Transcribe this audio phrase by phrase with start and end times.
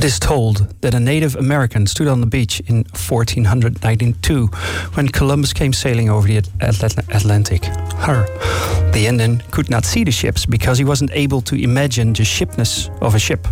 [0.00, 4.46] It is told that a Native American stood on the beach in 1492
[4.94, 6.38] when Columbus came sailing over the
[7.10, 7.66] Atlantic.
[7.66, 8.24] Her.
[8.92, 12.88] The Indian could not see the ships because he wasn't able to imagine the shipness
[13.02, 13.46] of a ship.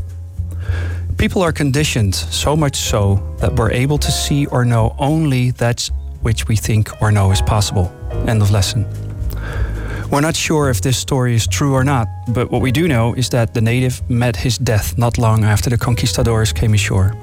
[1.19, 5.91] People are conditioned so much so that we're able to see or know only that
[6.23, 7.93] which we think or know is possible.
[8.27, 8.87] End of lesson.
[10.11, 13.13] We're not sure if this story is true or not, but what we do know
[13.13, 17.15] is that the native met his death not long after the conquistadors came ashore.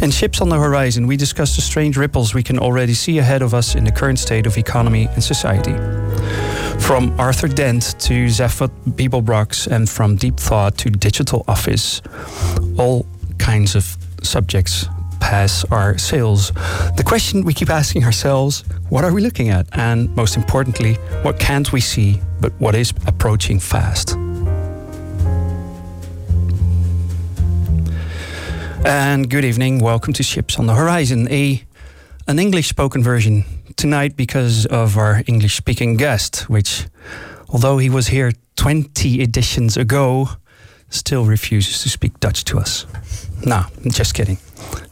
[0.00, 3.42] In Ships on the Horizon, we discuss the strange ripples we can already see ahead
[3.42, 5.74] of us in the current state of economy and society.
[6.80, 12.00] From Arthur Dent to Zaphod Beeblebrox, and from deep thought to digital office,
[12.78, 13.06] all
[13.38, 14.86] kinds of subjects
[15.20, 16.52] pass our sails.
[16.96, 19.66] The question we keep asking ourselves what are we looking at?
[19.72, 24.16] And most importantly, what can't we see, but what is approaching fast?
[28.84, 31.62] And good evening, welcome to Ships on the Horizon, a
[32.26, 33.44] an English spoken version
[33.76, 36.86] tonight because of our English speaking guest, which,
[37.48, 40.28] although he was here 20 editions ago,
[40.90, 42.86] still refuses to speak Dutch to us.
[43.44, 44.38] No, just kidding.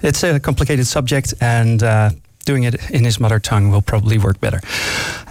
[0.02, 2.11] It's a complicated subject, and uh,
[2.44, 4.61] doing it in his mother tongue will probably work better.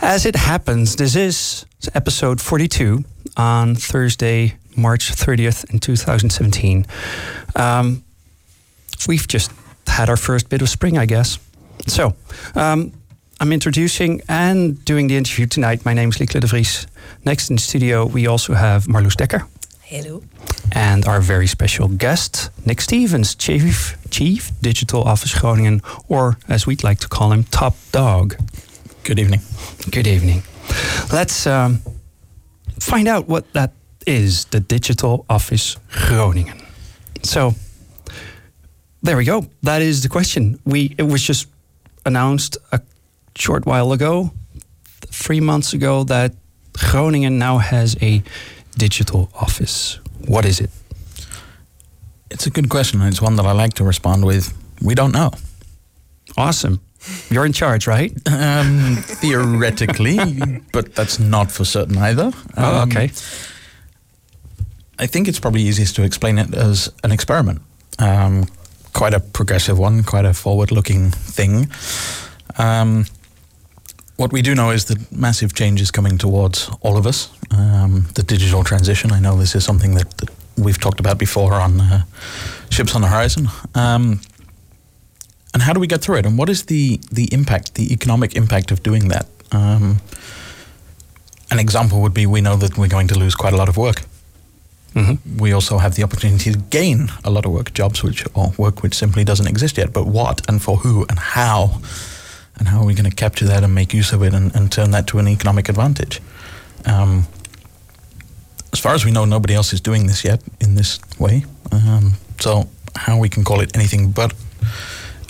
[0.02, 3.04] As it happens, this is episode 42
[3.38, 6.86] on Thursday, March 30th in 2017.
[7.56, 8.04] Um,
[9.08, 9.52] we've just
[9.88, 11.40] had our first bit of spring, I guess.
[11.88, 12.16] So,
[12.56, 12.92] um,
[13.40, 15.86] I'm introducing and doing the interview tonight.
[15.86, 16.88] My name is Lieke de Vries.
[17.26, 19.46] Next in the studio, we also have Marloes Dekker.
[19.88, 20.24] Hello.
[20.72, 26.84] And our very special guest, Nick Stevens, Chief, Chief Digital Office Groningen, or as we'd
[26.84, 28.36] like to call him, Top Dog.
[29.04, 29.42] Good evening.
[29.92, 30.42] Good evening.
[31.14, 31.82] Let's um,
[32.80, 33.74] find out what that
[34.08, 35.78] is, the Digital Office
[36.08, 36.60] Groningen.
[37.22, 37.54] So,
[39.04, 39.46] there we go.
[39.62, 40.60] That is the question.
[40.66, 41.46] We It was just
[42.08, 42.82] announced a
[43.36, 44.32] short while ago,
[45.12, 46.34] three months ago, that
[46.74, 48.24] Groningen now has a
[48.78, 50.00] digital office?
[50.28, 50.70] What is it?
[52.32, 53.02] It's a good question.
[53.02, 54.54] It's one that I like to respond with.
[54.82, 55.32] We don't know.
[56.38, 56.82] Awesome.
[57.30, 58.12] You're in charge, right?
[58.28, 60.18] Um, theoretically,
[60.72, 62.32] but that's not for certain either.
[62.58, 63.12] Oh, um, okay.
[64.98, 67.62] I think it's probably easiest to explain it as an experiment.
[68.00, 68.48] Um,
[68.94, 71.70] quite a progressive one, quite a forward looking thing.
[72.58, 73.06] Um,
[74.16, 77.30] what we do know is that massive change is coming towards all of us.
[77.86, 79.12] Um, the digital transition.
[79.12, 82.04] I know this is something that, that we've talked about before on uh,
[82.70, 83.48] Ships on the Horizon.
[83.76, 84.22] Um,
[85.54, 86.26] and how do we get through it?
[86.26, 89.28] And what is the the impact, the economic impact of doing that?
[89.52, 90.02] Um,
[91.52, 93.78] an example would be we know that we're going to lose quite a lot of
[93.78, 94.02] work.
[94.96, 95.38] Mm-hmm.
[95.38, 98.82] We also have the opportunity to gain a lot of work, jobs which or work
[98.82, 99.94] which simply doesn't exist yet.
[99.94, 101.82] But what and for who and how?
[102.58, 104.72] and how are we going to capture that and make use of it and, and
[104.72, 106.22] turn that to an economic advantage?
[106.86, 107.28] Um,
[108.76, 111.46] as far as we know, nobody else is doing this yet in this way.
[111.72, 112.52] Um, so
[112.96, 114.34] how we can call it anything but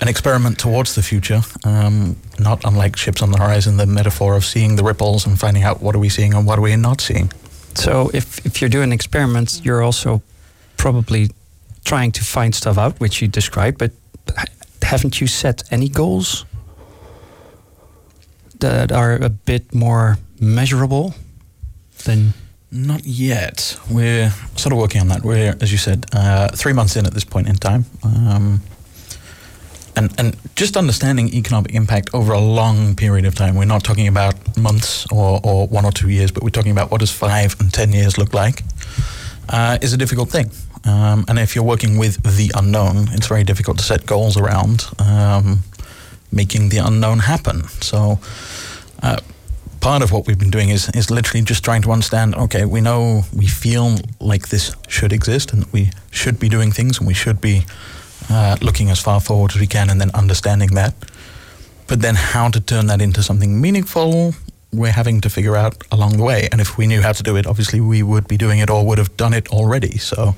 [0.00, 4.44] an experiment towards the future, um, not unlike ships on the horizon, the metaphor of
[4.44, 7.00] seeing the ripples and finding out what are we seeing and what are we not
[7.00, 7.30] seeing.
[7.74, 10.22] So if, if you're doing experiments, you're also
[10.76, 11.30] probably
[11.84, 13.92] trying to find stuff out, which you described, but
[14.82, 16.44] haven't you set any goals?
[18.60, 21.14] that are a bit more measurable
[22.04, 22.32] than?
[22.76, 23.78] Not yet.
[23.90, 25.22] We're sort of working on that.
[25.22, 27.86] We're, as you said, uh, three months in at this point in time.
[28.02, 28.60] Um,
[29.96, 33.54] and, and just understanding economic impact over a long period of time.
[33.54, 36.90] We're not talking about months or, or one or two years, but we're talking about
[36.90, 38.62] what does five and ten years look like,
[39.48, 40.50] uh, is a difficult thing.
[40.84, 44.84] Um, and if you're working with the unknown, it's very difficult to set goals around.
[44.98, 45.62] Um,
[46.30, 47.64] making the unknown happen.
[47.80, 48.18] So,
[49.02, 49.18] uh,
[49.86, 52.34] part of what we've been doing is is literally just trying to understand.
[52.34, 53.86] Okay, we know we feel
[54.18, 57.64] like this should exist, and we should be doing things, and we should be
[58.28, 60.92] uh, looking as far forward as we can, and then understanding that.
[61.86, 64.34] But then, how to turn that into something meaningful?
[64.72, 66.48] We're having to figure out along the way.
[66.50, 68.84] And if we knew how to do it, obviously we would be doing it or
[68.84, 69.98] would have done it already.
[69.98, 70.34] So,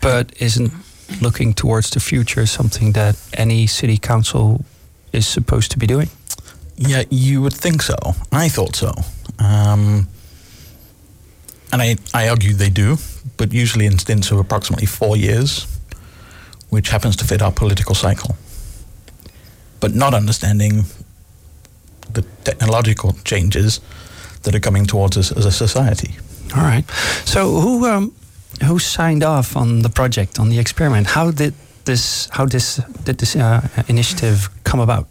[0.00, 0.72] but isn't
[1.20, 4.64] looking towards the future something that any city council
[5.12, 6.08] is supposed to be doing.
[6.80, 7.96] Yeah, you would think so.
[8.32, 8.92] I thought so.
[9.38, 10.08] Um,
[11.72, 12.96] and I, I argue they do,
[13.36, 15.66] but usually in stints of approximately four years,
[16.70, 18.34] which happens to fit our political cycle.
[19.78, 20.84] But not understanding
[22.12, 23.80] the technological changes
[24.42, 26.16] that are coming towards us as a society.
[26.56, 26.90] All right.
[27.24, 28.12] So, who um,
[28.64, 31.06] who signed off on the project, on the experiment?
[31.06, 31.54] How did
[31.84, 35.06] this, how this, did this uh, initiative come about?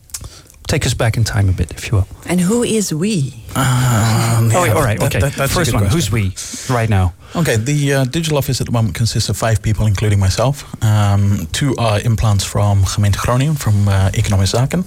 [0.69, 2.07] Take us back in time a bit, if you will.
[2.27, 3.33] And who is we?
[3.55, 5.19] Um, oh, all right, that, okay.
[5.19, 5.97] That, that's First one, question.
[5.97, 7.15] who's we right now?
[7.35, 10.63] Okay, the uh, digital office at the moment consists of five people, including myself.
[10.83, 14.85] Um, two are implants from Gemeente Groningen, from uh, Economische Zaken.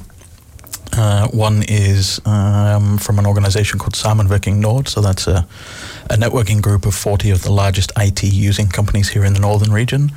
[0.96, 4.87] Uh, one is um, from an organization called Samenwerking Noord.
[4.87, 5.49] So that's a,
[6.11, 9.73] a, networking group of 40 of the largest IT using companies here in the northern
[9.73, 10.12] region.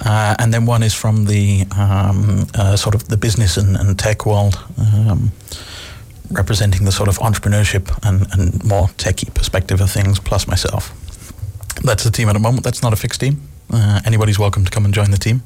[0.00, 3.98] Uh, and then one is from the um, uh, sort of the business and, and
[3.98, 5.32] tech world, um,
[6.30, 10.92] representing the sort of entrepreneurship and, and more techie perspective of things, plus myself.
[11.82, 12.64] That's the team at the moment.
[12.64, 13.40] That's not a fixed team.
[13.70, 15.42] Uh, anybody's welcome to come and join the team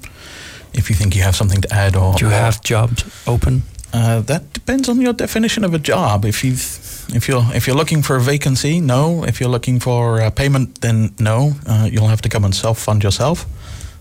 [0.75, 2.15] if you think you have something to add or.
[2.15, 3.63] Do you have jobs open?
[3.93, 6.25] Uh, that depends on your definition of a job.
[6.25, 9.25] If you if you're if you're looking for a vacancy, no.
[9.25, 11.53] If you're looking for a payment, then no.
[11.67, 13.47] Uh, you'll have to come and self fund yourself.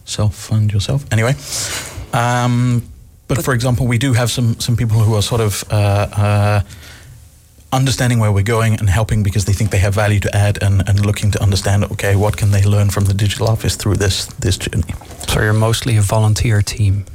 [0.07, 1.05] Self fund yourself.
[1.11, 1.35] Anyway.
[2.13, 2.81] Um,
[3.27, 6.07] but, but, for example, we do have some some people who are sort of uh,
[6.15, 6.61] uh,
[7.73, 10.87] understanding where we're going and helping because they think they have value to add and,
[10.87, 14.27] and looking to understand okay what can they learn from the digital office through this
[14.39, 14.93] this journey.
[15.27, 17.05] So you're mostly a volunteer team.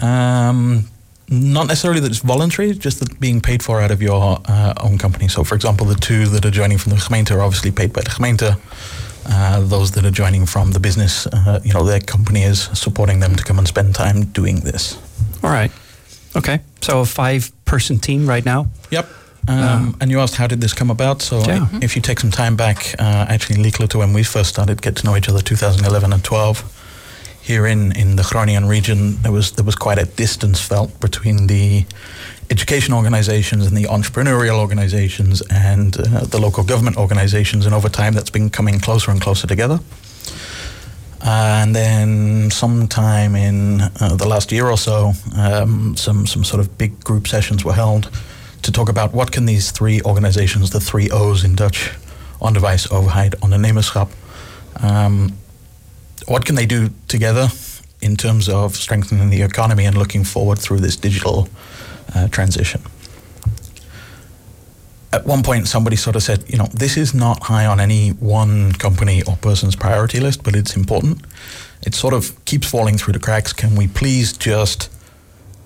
[0.00, 0.88] Um,
[1.28, 4.98] not necessarily that it's voluntary, just that being paid for out of your uh, own
[4.98, 5.28] company.
[5.28, 8.02] So, for example, the two that are joining from the gemeente are obviously paid by
[8.02, 8.56] the gemeente.
[9.26, 13.20] Uh, those that are joining from the business, uh, you know, their company is supporting
[13.20, 14.98] them to come and spend time doing this.
[15.42, 15.70] All right.
[16.36, 16.60] Okay.
[16.80, 18.66] So a five-person team right now.
[18.90, 19.08] Yep.
[19.46, 21.20] Um, um, and you asked how did this come about?
[21.20, 21.68] So yeah.
[21.82, 24.96] if you take some time back, uh, actually, Liekele to when we first started, get
[24.96, 26.80] to know each other, 2011 and 12
[27.44, 31.46] here in, in the Groningen region, there was there was quite a distance felt between
[31.46, 31.84] the
[32.54, 38.12] education organizations and the entrepreneurial organizations and uh, the local government organizations, and over time
[38.14, 39.78] that's been coming closer and closer together.
[41.20, 46.66] and then, sometime in uh, the last year or so, um, some some sort of
[46.78, 48.04] big group sessions were held
[48.62, 51.80] to talk about what can these three organizations, the three O's in Dutch,
[52.40, 54.08] on onderwijs, overheid, ondernemerschap,
[54.88, 55.32] um,
[56.32, 57.48] what can they do together
[58.00, 61.48] in terms of strengthening the economy and looking forward through this digital
[62.14, 62.82] uh, transition?
[65.12, 68.10] At one point, somebody sort of said, you know, this is not high on any
[68.10, 71.20] one company or person's priority list, but it's important.
[71.82, 73.52] It sort of keeps falling through the cracks.
[73.52, 74.90] Can we please just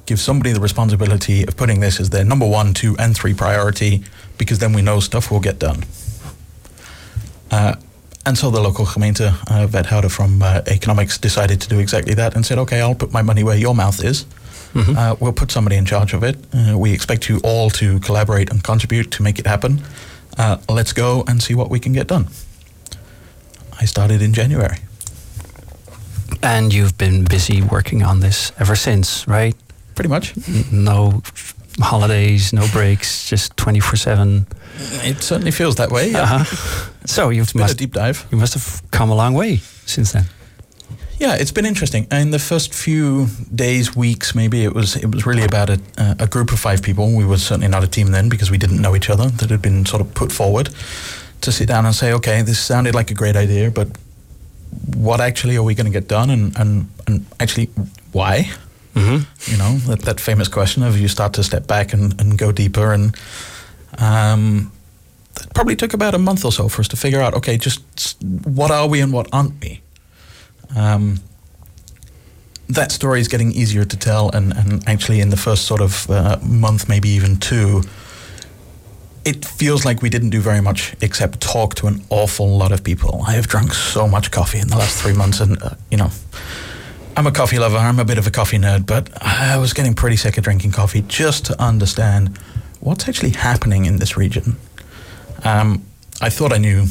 [0.08, 4.02] give somebody the responsibility of putting this as their number one, two, and three priority
[4.38, 5.84] because then we know stuff will get done.
[7.50, 7.74] Uh,
[8.24, 12.34] and so the local gemeente uh, wethouder from uh, economics decided to do exactly that
[12.34, 14.26] and said, okay, I'll put my money where your mouth is.
[14.74, 14.96] Mm-hmm.
[14.96, 16.36] Uh, we'll put somebody in charge of it.
[16.52, 19.80] Uh, we expect you all to collaborate and contribute to make it happen.
[20.36, 22.28] Uh, let's go and see what we can get done.
[23.80, 24.78] I started in January.
[26.42, 29.56] And you've been busy working on this ever since, right?
[29.94, 30.34] Pretty much.
[30.70, 31.22] No
[31.80, 34.46] holidays, no breaks, just 24 7.
[35.02, 36.10] It certainly feels that way.
[36.10, 36.22] Yeah.
[36.22, 36.90] Uh-huh.
[37.06, 38.26] So you've must, a deep dive.
[38.30, 39.56] You must have come a long way
[39.86, 40.24] since then.
[41.18, 42.06] Yeah, it's been interesting.
[42.12, 46.14] In the first few days, weeks, maybe it was it was really about a, uh,
[46.20, 47.16] a group of five people.
[47.16, 49.28] We were certainly not a team then because we didn't know each other.
[49.28, 50.70] That had been sort of put forward
[51.40, 53.88] to sit down and say, okay, this sounded like a great idea, but
[54.96, 57.68] what actually are we going to get done, and and, and actually
[58.12, 58.50] why?
[58.94, 59.50] Mm-hmm.
[59.50, 62.52] You know that that famous question of you start to step back and, and go
[62.52, 63.16] deeper and.
[63.98, 64.70] Um,
[65.40, 67.82] it probably took about a month or so for us to figure out okay, just
[68.44, 69.80] what are we and what aren't we?
[70.76, 71.20] Um,
[72.68, 76.08] that story is getting easier to tell, and, and actually, in the first sort of
[76.10, 77.82] uh, month, maybe even two,
[79.24, 82.84] it feels like we didn't do very much except talk to an awful lot of
[82.84, 83.22] people.
[83.26, 86.10] I have drunk so much coffee in the last three months, and uh, you know,
[87.16, 87.78] I'm a coffee lover.
[87.78, 90.72] I'm a bit of a coffee nerd, but I was getting pretty sick of drinking
[90.72, 92.38] coffee just to understand
[92.80, 94.56] what's actually happening in this region.
[95.42, 95.84] Um,
[96.20, 96.86] I thought I knew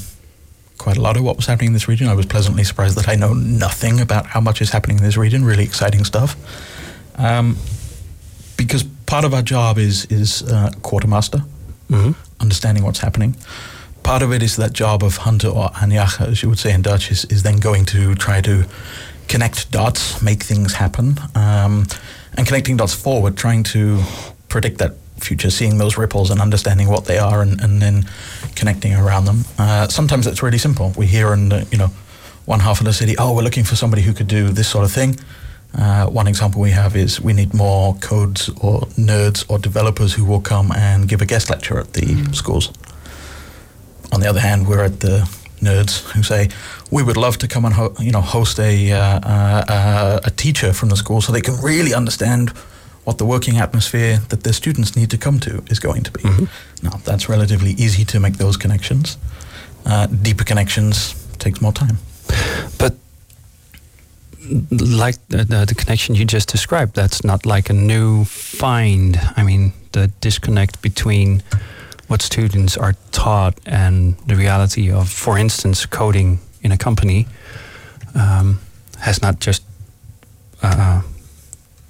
[0.78, 2.08] quite a lot of what was happening in this region.
[2.08, 5.18] I was pleasantly surprised that I know nothing about how much is happening in this
[5.18, 5.44] region.
[5.44, 6.36] Really exciting stuff.
[7.16, 7.58] Um,
[8.58, 11.40] because part of our job is is uh, quartermaster,
[11.90, 12.12] mm-hmm.
[12.40, 13.36] understanding what's happening.
[14.04, 16.82] Part of it is that job of hunter or aanjager, as you would say in
[16.82, 18.64] Dutch, is, is then going to try to
[19.28, 21.86] connect dots, make things happen, um,
[22.38, 24.02] and connecting dots forward, trying to
[24.48, 28.06] predict that future, seeing those ripples and understanding what they are, and, and then
[28.56, 29.46] connecting around them.
[29.58, 30.94] Uh, sometimes it's really simple.
[30.98, 31.92] We hear in the, you know
[32.48, 34.86] one half of the city, oh, we're looking for somebody who could do this sort
[34.86, 35.18] of thing.
[35.78, 40.24] Uh, one example we have is we need more codes or nerds or developers who
[40.24, 42.34] will come and give a guest lecture at the mm.
[42.34, 42.72] schools.
[44.14, 46.50] On the other hand, we're at the nerds who say,
[46.90, 50.72] we would love to come and ho- you know host a uh, uh, a teacher
[50.72, 52.54] from the school so they can really understand
[53.08, 56.24] what the working atmosphere that their students need to come to is going to be.
[56.24, 56.48] Mhm.
[56.84, 59.18] Now that's relatively easy to make those connections.
[59.86, 61.98] Uh, deeper connections takes more time.
[62.78, 62.96] But
[64.70, 69.18] like the, the, the connection you just described, that's not like a new find.
[69.38, 71.44] I mean, the disconnect between
[72.10, 77.26] what students are taught and the reality of, for instance, coding in a company
[78.16, 78.60] um,
[79.00, 79.64] has not just
[80.62, 81.02] uh,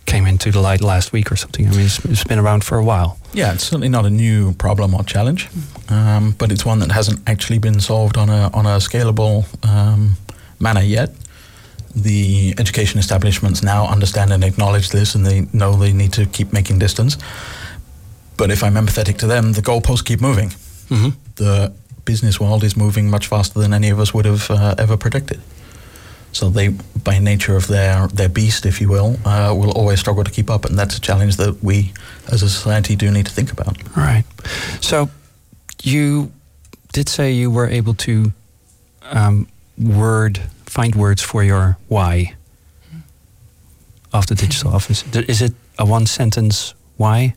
[0.07, 1.67] came into the light last week or something.
[1.67, 3.19] I mean, it's, it's been around for a while.
[3.33, 5.47] Yeah, it's certainly not a new problem or challenge,
[5.89, 10.17] um, but it's one that hasn't actually been solved on a on a scalable um,
[10.59, 11.09] manner yet.
[11.95, 16.53] The education establishments now understand and acknowledge this, and they know they need to keep
[16.53, 17.17] making distance.
[18.37, 20.49] But if I'm empathetic to them, the goalposts keep moving.
[20.89, 21.09] Mm-hmm.
[21.35, 21.73] The
[22.05, 25.41] business world is moving much faster than any of us would have uh, ever predicted.
[26.31, 26.69] So they,
[27.03, 30.49] by nature of their their beast, if you will, uh, will always struggle to keep
[30.49, 31.93] up, and that's a challenge that we,
[32.31, 33.77] as a society, do need to think about.
[33.97, 34.23] All right.
[34.81, 35.09] So
[35.83, 36.31] you
[36.93, 38.31] did say you were able to
[39.03, 42.35] um, word find words for your why
[44.13, 45.03] of the digital office.
[45.13, 47.35] Is it a one sentence why?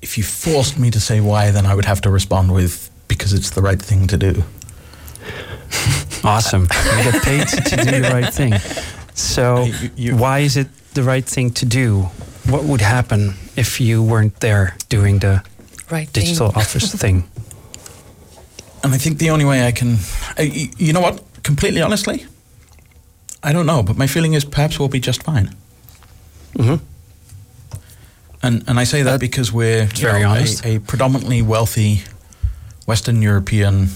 [0.00, 3.32] If you forced me to say why, then I would have to respond with because
[3.32, 4.44] it's the right thing to do.
[6.24, 6.62] Awesome.
[6.62, 8.54] you get paid to do the right thing.
[9.14, 12.10] So You- you- why is it the right thing to do?
[12.46, 15.42] What would happen if you weren't there doing the
[15.90, 16.12] Right.
[16.12, 16.60] digital thing.
[16.62, 17.24] office thing?
[18.82, 19.94] And I think the only way I can,
[20.38, 21.20] uh, y- you know what?
[21.42, 22.26] Completely honestly,
[23.42, 25.50] I don't know, but my feeling is perhaps we'll be just fine.
[26.56, 26.76] hmm
[28.42, 30.64] And and I say that That- because we're very know, honest.
[30.64, 32.02] A, a predominantly wealthy
[32.86, 33.88] Western European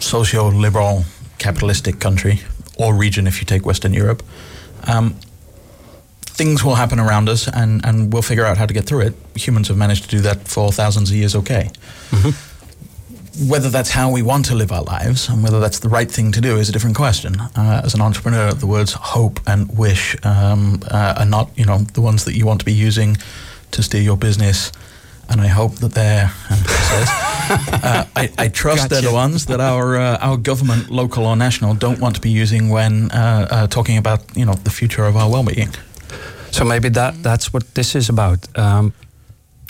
[0.00, 1.04] socio-liberal
[1.38, 2.40] capitalistic country
[2.78, 4.22] or region if you take Western Europe.
[4.86, 5.16] Um,
[6.38, 9.14] things will happen around us and, and we'll figure out how to get through it.
[9.34, 11.70] Humans have managed to do that for thousands of years okay.
[12.10, 12.30] hmm
[13.50, 16.32] Whether that's how we want to live our lives and whether that's the right thing
[16.32, 17.40] to do is a different question.
[17.40, 21.78] Uh, as an entrepreneur, the words hope and wish um, uh, are not, you know,
[21.78, 23.16] the ones that you want to be using
[23.72, 24.70] to steer your business.
[25.30, 27.08] And I hope that they're, says,
[27.84, 31.74] uh, I, I trust they're the ones that our uh, our government, local or national,
[31.74, 35.16] don't want to be using when uh, uh, talking about, you know, the future of
[35.16, 35.68] our well-being.
[36.50, 38.48] So maybe that that's what this is about.
[38.58, 38.92] Um,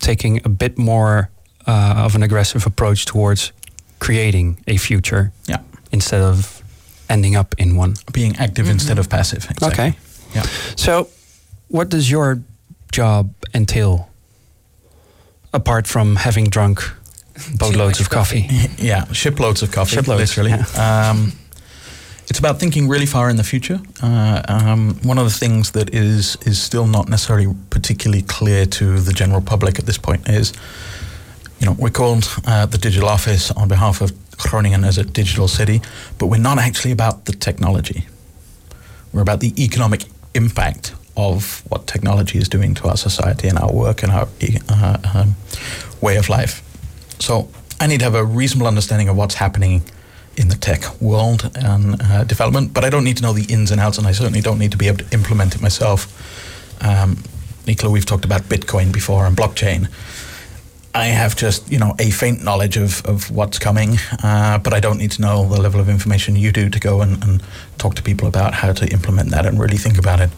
[0.01, 1.29] taking a bit more
[1.67, 3.53] uh, of an aggressive approach towards
[3.99, 5.61] creating a future Yeah,
[5.91, 6.63] instead of
[7.09, 7.95] ending up in one.
[8.13, 9.51] being active instead of passive.
[9.51, 9.67] Exactly.
[9.87, 9.99] Okay.
[10.35, 10.43] Yeah.
[10.77, 11.09] So,
[11.69, 12.39] what does your
[12.93, 14.09] job entail
[15.53, 16.81] apart from having drunk
[17.59, 18.47] boatloads of coffee?
[18.79, 20.53] Yeah, shiploads of coffee, Shiploads, literally.
[20.77, 21.33] Um,
[22.29, 23.81] it's about thinking really far in the future.
[24.03, 29.01] Uh, um, one of the things that is is still not necessarily particularly clear to
[29.01, 30.53] the general public at this point is,
[31.59, 35.49] you know, we're called uh, the Digital Office on behalf of Groningen as a digital
[35.49, 35.81] city,
[36.19, 38.07] but we're not actually about the technology.
[39.13, 43.73] We're about the economic impact of what technology is doing to our society and our
[43.73, 44.29] work and our
[44.71, 45.35] uh, um,
[46.01, 46.63] way of life.
[47.19, 47.49] So
[47.81, 49.83] I need to have a reasonable understanding of what's happening
[50.37, 53.73] in the tech world and uh, development, but I don't need to know the ins
[53.73, 56.07] and outs, and I certainly don't need to be able to implement it myself.
[56.81, 57.19] Um,
[57.67, 59.89] Nicola, we've talked about Bitcoin before and blockchain.
[60.95, 64.81] I have just, you know, a faint knowledge of, of what's coming, uh, but I
[64.81, 67.43] don't need to know the level of information you do to go and, and
[67.77, 70.31] talk to people about how to implement that and really think about it.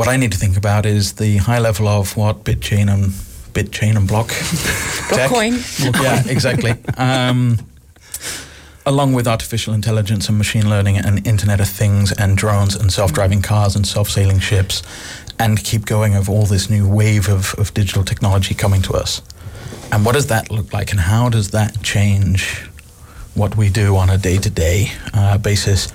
[0.00, 3.10] What I need to think about is the high level of what BitChain and
[3.52, 4.28] BitChain and block
[5.10, 6.02] Blockcoin.
[6.02, 6.72] yeah, exactly.
[6.96, 7.58] Um,
[8.86, 13.42] along with artificial intelligence and machine learning and Internet of Things and drones and self-driving
[13.42, 14.82] cars and self-sailing ships,
[15.38, 19.20] and keep going of all this new wave of, of digital technology coming to us.
[19.92, 22.70] And what does that look like, and how does that change
[23.34, 25.92] what we do on a day-to-day uh, basis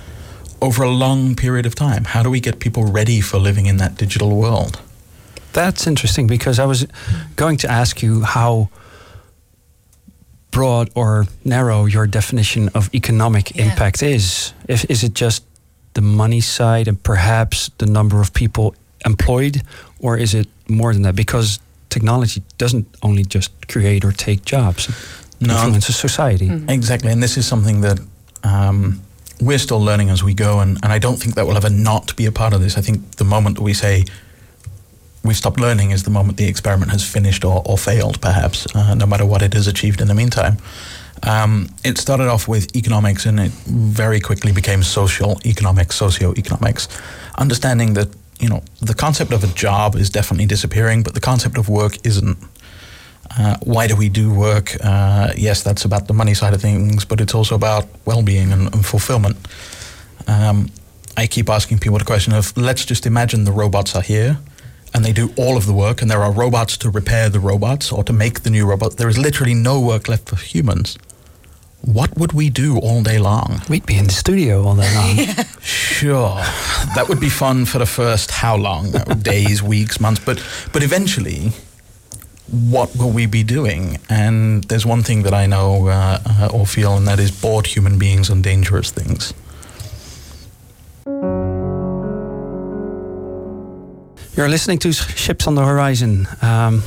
[0.60, 2.04] over a long period of time?
[2.04, 4.80] How do we get people ready for living in that digital world?
[5.52, 6.86] That's interesting because I was
[7.36, 8.68] going to ask you how
[10.50, 13.64] broad or narrow your definition of economic Yeah.
[13.70, 14.52] impact is.
[14.68, 15.44] If, is it just
[15.94, 19.62] the money side and perhaps the number of people employed,
[19.98, 21.14] or is it more than that?
[21.14, 21.58] Because
[21.90, 24.94] technology doesn't only just create or take jobs, it
[25.46, 25.54] No.
[25.54, 26.50] influences society.
[26.68, 27.98] Exactly, and this is something that
[28.42, 29.00] um,
[29.40, 32.16] we're still learning as we go, and, and I don't think that will ever not
[32.16, 32.78] be a part of this.
[32.78, 34.04] I think the moment that we say
[35.24, 38.94] we've stopped learning is the moment the experiment has finished or, or failed, perhaps, uh,
[38.94, 40.56] no matter what it has achieved in the meantime.
[41.22, 46.88] Um, it started off with economics and it very quickly became social economics, socio-economics,
[47.38, 51.58] understanding that you know the concept of a job is definitely disappearing, but the concept
[51.58, 52.38] of work isn't.
[53.38, 54.76] Uh, why do we do work?
[54.82, 58.74] Uh, yes, that's about the money side of things, but it's also about well-being and,
[58.74, 59.36] and fulfillment.
[60.26, 60.70] Um,
[61.16, 64.38] I keep asking people the question of let's just imagine the robots are here
[64.94, 67.92] and they do all of the work, and there are robots to repair the robots
[67.92, 68.96] or to make the new robot.
[68.96, 70.96] There is literally no work left for humans.
[71.82, 73.60] What would we do all day long?
[73.68, 75.44] We'd be in the studio all day long.
[75.60, 76.36] Sure,
[76.94, 78.90] that would be fun for the first how long?
[79.22, 81.52] Days, weeks, months, but but eventually,
[82.50, 83.98] what will we be doing?
[84.08, 87.66] And there's one thing that I know uh, uh, or feel, and that is bored
[87.66, 89.34] human beings on dangerous things.
[94.36, 96.28] You're listening to Ships on the Horizon.
[96.42, 96.82] Um,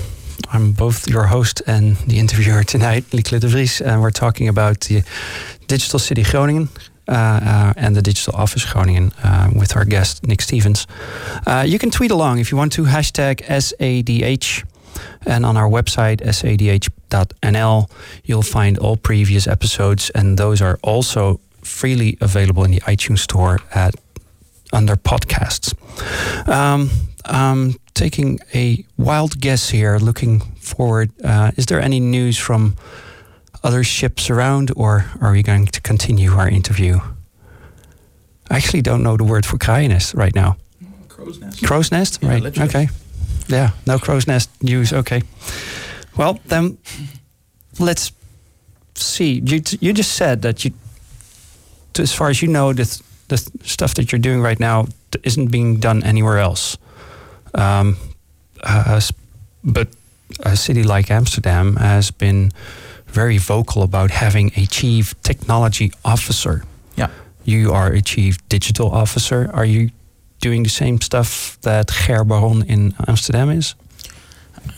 [0.51, 4.81] I'm both your host and the interviewer tonight, Lieke de Vries, and we're talking about
[4.81, 5.03] the
[5.67, 6.69] Digital City Groningen.
[7.07, 10.85] Uh, uh, and the Digital Office Groningen uh, with our guest Nick Stevens.
[11.47, 14.63] Uh, you can tweet along if you want to, hashtag SADH.
[15.25, 17.89] And on our website, sadh.nl,
[18.23, 23.59] you'll find all previous episodes, and those are also freely available in the iTunes Store
[23.73, 23.95] at
[24.71, 25.73] under podcasts.
[26.47, 26.89] Um,
[27.25, 31.11] um, taking a wild guess here, looking forward.
[31.23, 32.75] Uh, is there any news from
[33.63, 36.99] other ships around, or are we going to continue our interview?
[38.49, 40.55] I actually don't know the word for kraaiennest right now.
[41.09, 41.63] Crow's nest.
[41.65, 42.41] Crow's nest, Yeah, right?
[42.43, 42.69] literally.
[42.69, 42.87] Okay.
[43.49, 44.93] Yeah, no crow's nest news.
[44.93, 45.21] Okay.
[46.17, 46.77] Well, then
[47.79, 48.11] let's
[48.95, 49.41] see.
[49.45, 50.71] You you just said that you,
[51.93, 54.87] to- as far as you know, the the stuff that you're doing right now
[55.23, 56.77] isn't being done anywhere else.
[57.53, 57.95] Um,
[58.63, 59.01] uh,
[59.63, 59.87] but
[60.45, 62.51] a city like Amsterdam has been
[63.07, 66.63] very vocal about having a chief technology officer.
[66.95, 67.09] Yeah.
[67.45, 69.49] You are a chief digital officer.
[69.53, 69.89] Are you
[70.39, 73.75] doing the same stuff that Ger Baron in Amsterdam is?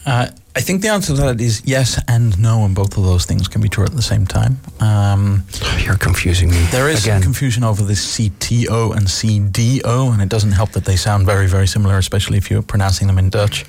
[0.05, 3.25] Uh, I think the answer to that is yes and no, and both of those
[3.25, 4.59] things can be true at the same time.
[4.79, 5.43] Um,
[5.79, 6.57] You're confusing me.
[6.71, 7.21] there is again.
[7.21, 11.47] some confusion over this CTO and CDO, and it doesn't help that they sound very,
[11.47, 13.65] very similar, especially if you're pronouncing them in Dutch.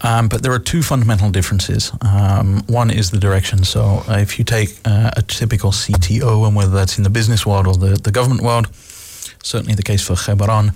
[0.00, 1.92] Um, but there are two fundamental differences.
[2.02, 3.64] Um, one is the direction.
[3.64, 7.44] So uh, if you take uh, a typical CTO, and whether that's in the business
[7.46, 8.68] world or the, the government world,
[9.42, 10.72] certainly the case for Ger Baron,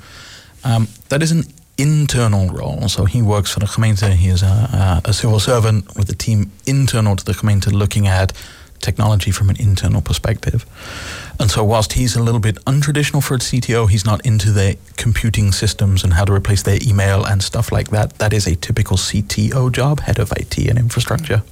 [0.65, 1.45] um, that is an
[1.79, 2.89] internal role.
[2.89, 4.13] So he works for the gemeente.
[4.13, 8.07] He is a, a, a civil servant with a team internal to the gemeente looking
[8.07, 8.33] at
[8.83, 10.67] technology from an internal perspective.
[11.41, 14.77] And so, whilst he's a little bit untraditional for a CTO, he's not into the
[14.97, 18.19] computing systems and how to replace their email and stuff like that.
[18.19, 21.43] That is a typical CTO job, head of IT and infrastructure.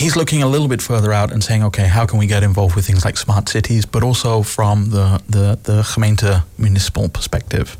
[0.00, 2.74] He's looking a little bit further out and saying, okay, how can we get involved
[2.74, 7.76] with things like smart cities, but also from the, the, the gemeente municipal perspective.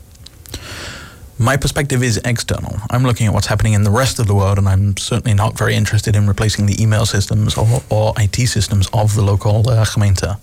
[1.39, 2.77] My perspective is external.
[2.91, 5.57] I'm looking at what's happening in the rest of the world, and I'm certainly not
[5.57, 9.87] very interested in replacing the email systems or, or IT systems of the local uh,
[9.87, 10.37] gemeente.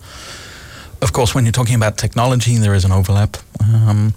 [1.04, 3.38] Of course, when you're talking about technology, there is an overlap.
[3.62, 4.16] Um,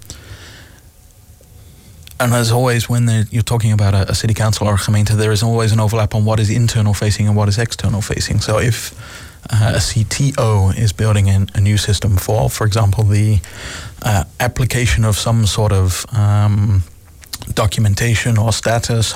[2.23, 5.31] and as always, when you're talking about a, a city council or a gemeente, there
[5.31, 8.39] is always an overlap on what is internal facing and what is external facing.
[8.41, 8.93] So if
[9.49, 13.39] uh, a CTO is building an, a new system for, for example, the
[14.03, 16.83] uh, application of some sort of um,
[17.53, 19.15] documentation or status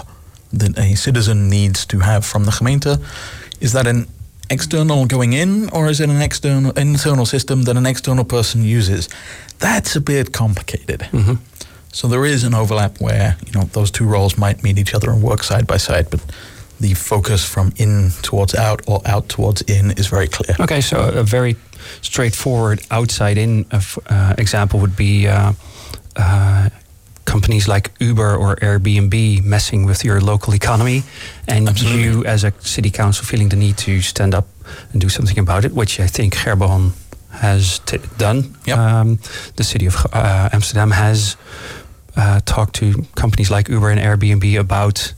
[0.54, 2.98] that a citizen needs to have from the gemeente,
[3.60, 4.08] is that an
[4.50, 9.10] external going in or is it an external internal system that an external person uses?
[9.60, 11.00] That's a bit complicated.
[11.12, 11.38] Mhm.
[11.96, 15.10] So there is an overlap where you know those two roles might meet each other
[15.12, 16.20] and work side by side, but
[16.82, 20.58] the focus from in towards out or out towards in is very clear.
[20.60, 21.56] Okay, so a very
[22.02, 25.54] straightforward outside in uh, example would be uh,
[26.18, 26.70] uh,
[27.24, 31.04] companies like Uber or Airbnb messing with your local economy,
[31.48, 32.04] and Absolutely.
[32.04, 34.48] you as a city council feeling the need to stand up
[34.92, 36.92] and do something about it, which I think Ger Baron
[37.30, 38.56] has t- done.
[38.66, 38.78] Yep.
[38.78, 39.20] Um,
[39.56, 41.38] the city of uh, Amsterdam has
[42.18, 45.14] uh, talked to companies like Uber and Airbnb about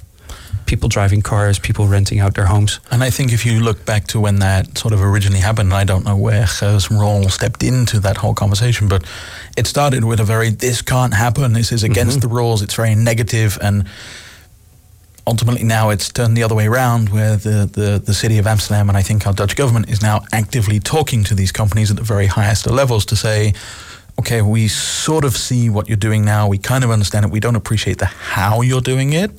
[0.66, 2.80] people driving cars, people renting out their homes.
[2.92, 5.86] And I think if you look back to when that sort of originally happened, I
[5.86, 9.06] don't know where Ger's role stepped into that whole conversation, but
[9.56, 12.22] it started with a very this can't happen, this is against Mhm.
[12.22, 13.86] the rules, it's very negative, and
[15.26, 18.90] ultimately now it's turned the other way around where the, the, the city of Amsterdam
[18.90, 22.04] and I think our Dutch government is now actively talking to these companies at the
[22.04, 23.54] very highest levels to say,
[24.20, 27.40] okay, we sort of see what you're doing now, we kind of understand it, we
[27.40, 29.32] don't appreciate the how you're doing it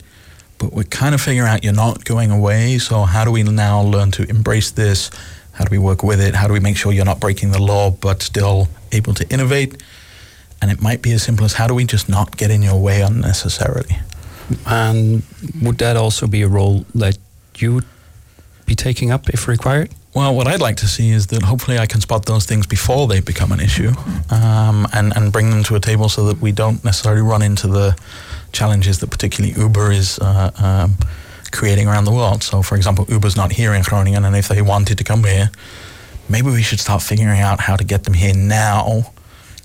[0.59, 2.79] but we're kind of figuring out you're not going away.
[2.79, 5.11] So how do we now learn to embrace this,
[5.53, 6.35] How do we work with it?
[6.35, 9.83] How do we make sure you're not breaking the law but still able to innovate?
[10.61, 12.81] And it might be as simple as how do we just not get in your
[12.81, 13.99] way unnecessarily?
[14.67, 15.23] And
[15.63, 17.19] would that also be a role that
[17.57, 17.85] you would
[18.67, 19.91] be taking up if required?
[20.19, 23.07] Well, what I'd like to see is that hopefully I can spot those things before
[23.07, 23.93] they become an issue
[24.31, 27.69] um, and, and bring them to a table so that we don't necessarily run into
[27.69, 27.97] the
[28.51, 30.97] challenges that particularly Uber is uh, um,
[31.53, 32.43] creating around the world.
[32.43, 35.53] So, for example, Uber's not here in Groningen, and if they wanted to come here,
[36.29, 39.13] maybe we should start figuring out how to get them here now,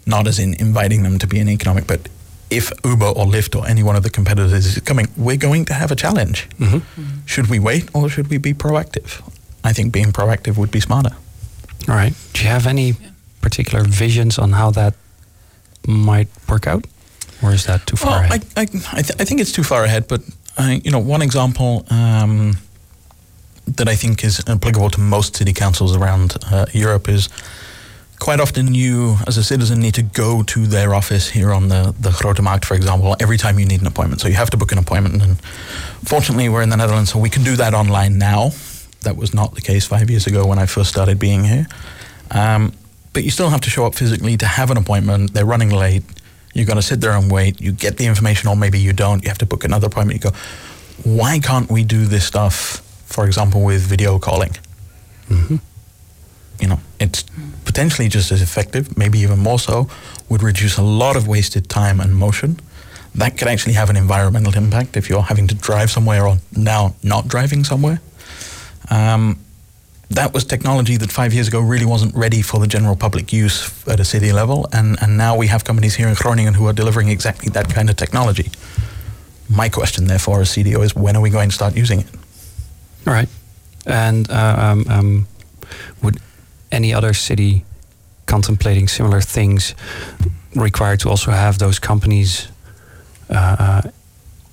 [0.06, 2.10] not as in inviting them to be an economic, but
[2.52, 5.74] if Uber or Lyft or any one of the competitors is coming, we're going to
[5.74, 6.48] have a challenge.
[6.60, 6.76] Mm-hmm.
[6.76, 7.26] Mm-hmm.
[7.26, 9.20] Should we wait or should we be proactive?
[9.63, 11.15] I think being proactive would be smarter.
[11.88, 12.13] All right.
[12.34, 12.95] Do you have any
[13.41, 14.93] particular visions on how that
[15.88, 16.86] might work out?
[17.41, 18.45] Or is that too far well, ahead?
[18.56, 20.21] I, I, I, th- I think it's too far ahead, but
[20.58, 22.58] uh, you know, one example um,
[23.67, 27.30] that I think is applicable to most city councils around uh, Europe is
[28.19, 31.93] quite often you, as a citizen, need to go to their office here on the,
[31.99, 34.21] the Grote Markt, for example, every time you need an appointment.
[34.21, 35.21] So you have to book an appointment.
[35.21, 35.41] And
[36.06, 38.52] fortunately, we're in the Netherlands, so we can do that online now.
[39.04, 41.68] That was not the case five years ago when I first started being here.
[42.32, 42.74] Um,
[43.13, 45.34] but you still have to show up physically to have an appointment.
[45.34, 46.04] They're running late.
[46.54, 47.62] You're going to sit there and wait.
[47.62, 49.24] You get the information, or maybe you don't.
[49.24, 50.24] You have to book another appointment.
[50.24, 50.38] You go,
[51.04, 54.52] why can't we do this stuff, for example, with video calling?
[55.30, 55.58] Mm-hmm.
[56.60, 57.24] You know, it's
[57.66, 59.88] potentially just as effective, maybe even more so,
[60.30, 62.60] would reduce a lot of wasted time and motion.
[63.16, 66.96] That could actually have an environmental impact if you're having to drive somewhere or now
[67.04, 68.02] not driving somewhere.
[68.89, 69.39] Um,
[70.10, 73.88] that was technology that five years ago really wasn't ready for the general public use
[73.88, 76.74] at a city level, and, and now we have companies here in Groningen who are
[76.74, 78.52] delivering exactly that kind of technology.
[79.50, 82.08] My question, therefore, as CDO, is when are we going to start using it?
[83.08, 83.30] All right.
[83.86, 85.28] And uh, um, um,
[86.02, 86.19] would
[86.72, 87.65] any other city
[88.26, 89.76] contemplating similar things
[90.56, 92.48] require to also have those companies
[93.30, 93.82] uh, uh,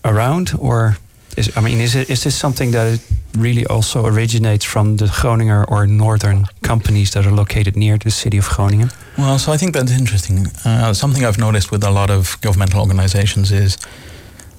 [0.05, 0.97] around, or
[1.37, 3.01] is I mean, is it is this something that
[3.35, 8.39] really also originates from the Groninger or northern companies that are located near the city
[8.39, 8.91] of Groningen?
[9.17, 10.47] Well, so I think that's interesting.
[10.65, 13.79] Uh, something I've noticed with a lot of governmental organizations is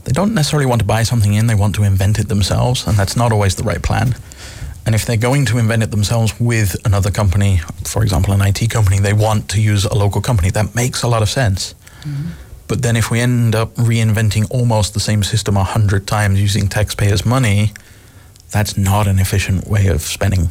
[0.05, 2.97] they don't necessarily want to buy something in; they want to invent it themselves, and
[2.97, 4.15] that's not always the right plan.
[4.85, 8.69] And if they're going to invent it themselves with another company, for example, an IT
[8.71, 10.49] company, they want to use a local company.
[10.49, 11.75] That makes a lot of sense.
[12.01, 12.29] Mm-hmm.
[12.67, 16.67] But then if we end up reinventing almost the same system a hundred times using
[16.67, 17.73] taxpayers' money,
[18.51, 20.49] that's not an efficient way of spending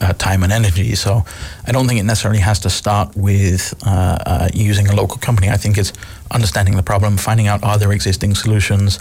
[0.00, 0.94] uh, time and energy.
[0.94, 1.24] So
[1.66, 5.48] I don't think it necessarily has to start with uh, uh, using a local company.
[5.48, 5.92] I think it's
[6.30, 8.98] understanding the problem, finding out are there existing solutions,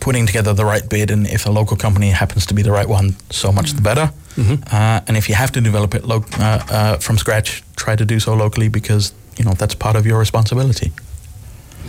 [0.00, 2.88] putting together the right bid, and if a local company happens to be the right
[2.88, 4.12] one, so much the better.
[4.36, 4.62] Mm-hmm.
[4.70, 8.04] Uh, and if you have to develop it lo- uh, uh, from scratch, try to
[8.04, 10.92] do so locally because you know that's part of your responsibility.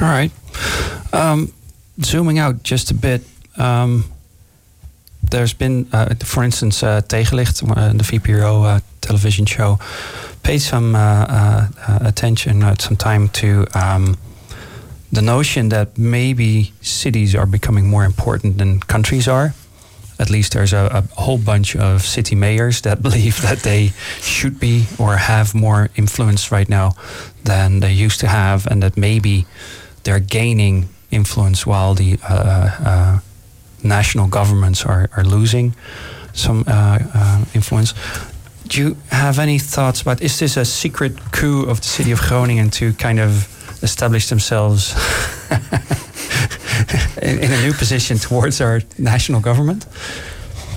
[0.01, 0.31] All right.
[1.11, 1.53] Um,
[2.01, 3.23] zooming out just a bit.
[3.57, 4.05] Um,
[5.29, 9.79] there's been, uh, for instance, uh, Tegenlicht, uh, the VPRO uh, television show,
[10.43, 11.67] paid some uh,
[12.01, 14.17] attention, some time to um,
[15.11, 19.53] the notion that maybe cities are becoming more important than countries are.
[20.19, 24.59] At least there's a, a, whole bunch of city mayors that believe that they should
[24.59, 26.93] be or have more influence right now
[27.43, 29.45] than they used to have, and that maybe
[30.03, 33.19] they're gaining influence while the uh, uh,
[33.83, 35.75] national governments are, are losing
[36.33, 37.93] some uh, uh, influence.
[38.67, 42.19] Do you have any thoughts about is this a secret coup of the city of
[42.19, 43.47] Groningen to kind of
[43.83, 44.93] establish themselves
[47.21, 49.85] in, in, a new position towards our national government?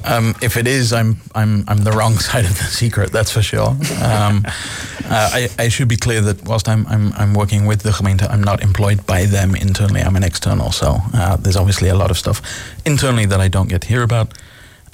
[0.05, 3.13] Um, if it is, I'm I'm I'm the wrong side of the secret.
[3.13, 3.71] That's for sure.
[4.03, 4.45] Um,
[5.05, 8.29] uh, I, I should be clear that whilst I'm I'm I'm working with the gemeente,
[8.29, 10.01] I'm not employed by them internally.
[10.01, 12.41] I'm an external, so uh, there's obviously a lot of stuff
[12.85, 14.33] internally that I don't get to hear about.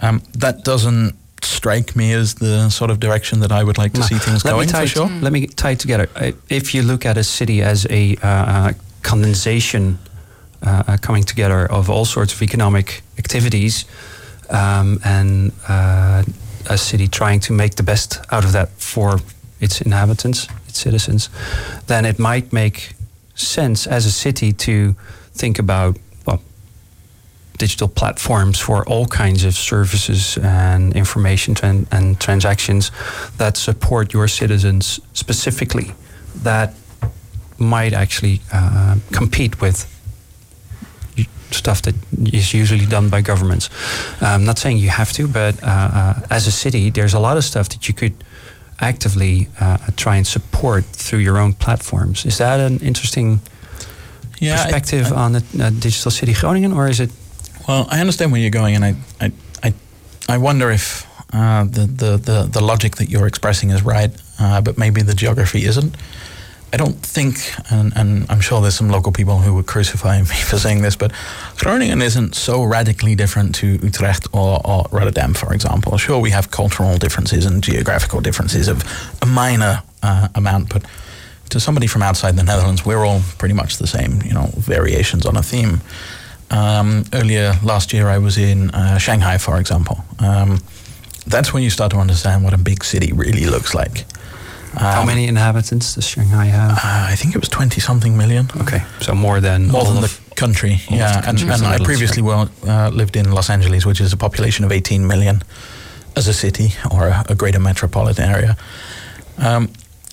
[0.00, 4.02] Um, that doesn't strike me as the sort of direction that I would like to
[4.02, 4.68] see things let going.
[4.68, 5.08] for sure.
[5.08, 6.08] Let me tie it together.
[6.48, 9.98] If you look at a city as a uh, uh condensation
[10.62, 13.84] uh, uh, coming together of all sorts of economic activities,
[14.50, 16.22] um, and uh,
[16.68, 19.20] a city trying to make the best out of that for
[19.60, 21.30] its inhabitants, its citizens,
[21.86, 22.92] then it might make
[23.34, 24.94] sense as a city to
[25.32, 26.42] think about well,
[27.58, 31.54] digital platforms for all kinds of services and information
[31.90, 32.90] and transactions
[33.38, 35.92] that support your citizens specifically
[36.42, 36.74] that
[37.58, 39.95] might actually uh, compete with
[41.54, 41.94] stuff that
[42.32, 43.70] is usually done by governments.
[44.20, 47.36] I'm not saying you have to, but uh, uh, as a city, there's a lot
[47.36, 48.14] of stuff that you could
[48.80, 52.26] actively uh, try and support through your own platforms.
[52.26, 53.40] Is that an interesting
[54.38, 57.10] yeah, perspective I, I, on the uh, digital city Groningen, or is it?
[57.66, 59.32] Well, I understand where you're going, and I, I,
[59.62, 59.74] I,
[60.28, 64.60] I wonder if uh, the, the, the the logic that you're expressing is right, uh,
[64.60, 65.96] but maybe the geography isn't.
[66.72, 67.38] I don't think,
[67.70, 70.96] and, and, I'm sure there's some local people who would crucify me for saying this,
[70.96, 71.12] but
[71.58, 75.96] Groningen isn't so radically different to Utrecht or, or, Rotterdam, for example.
[75.96, 78.82] Sure, we have cultural differences and geographical differences of
[79.22, 80.84] a minor uh, amount, but
[81.50, 85.24] to somebody from outside the Netherlands, we're all pretty much the same, you know, variations
[85.24, 85.80] on a theme.
[86.50, 90.04] Um, earlier last year, I was in uh, Shanghai, for example.
[90.18, 90.60] Um,
[91.26, 94.04] that's when you start to understand what a big city really looks like.
[94.76, 96.72] Um, How many inhabitants does Shanghai have?
[96.72, 98.50] Uh, I think it was 20 something million.
[98.60, 100.80] Okay, so more than more than the country.
[100.90, 104.16] Yeah, the and, and I previously well, uh, lived in Los Angeles, which is a
[104.18, 105.42] population of 18 million
[106.14, 108.56] as a city or a, a greater metropolitan area.
[109.38, 109.70] Um,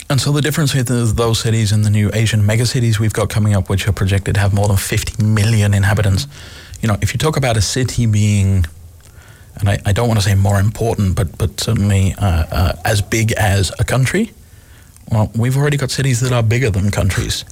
[0.10, 3.56] and so the difference with those cities and the new Asian megacities we've got coming
[3.56, 6.28] up, which are projected to have more than 50 million inhabitants,
[6.82, 8.66] you know, if you talk about a city being,
[9.56, 13.02] and I, I don't want to say more important, but but certainly uh, uh, as
[13.02, 14.32] big as a country,
[15.12, 17.46] well, we've already got cities that are bigger than countries.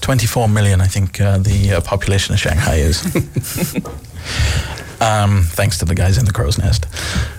[0.00, 3.04] 24 million, I think, uh, the uh, population of Shanghai is.
[5.00, 6.86] um, thanks to the guys in the crow's nest.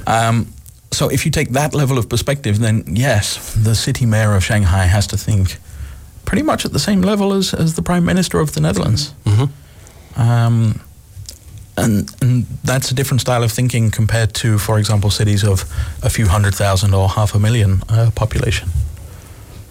[0.07, 0.47] Um,
[0.91, 4.85] so if you take that level of perspective, then yes, the city mayor of Shanghai
[4.85, 5.57] has to think
[6.25, 9.13] pretty much at the same level as, as the prime minister of the Netherlands.
[9.25, 10.21] Mm-hmm.
[10.21, 10.81] Um,
[11.77, 15.65] and, and that's a different style of thinking compared to, for example, cities of
[16.01, 18.69] a few hundred thousand or half a million uh, population.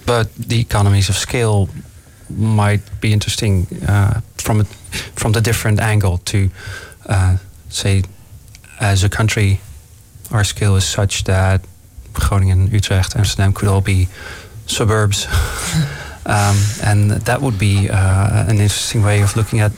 [0.07, 1.69] But the economies of scale
[2.31, 4.65] might be interesting uh, from a,
[5.15, 6.51] from the different angle to
[7.07, 7.37] uh,
[7.69, 8.03] say,
[8.81, 9.61] as a country,
[10.31, 11.65] our scale is such that
[12.13, 14.09] Groningen, Utrecht, Amsterdam could all be
[14.67, 15.27] suburbs.
[16.27, 19.73] um, and that would be uh, an interesting way of looking at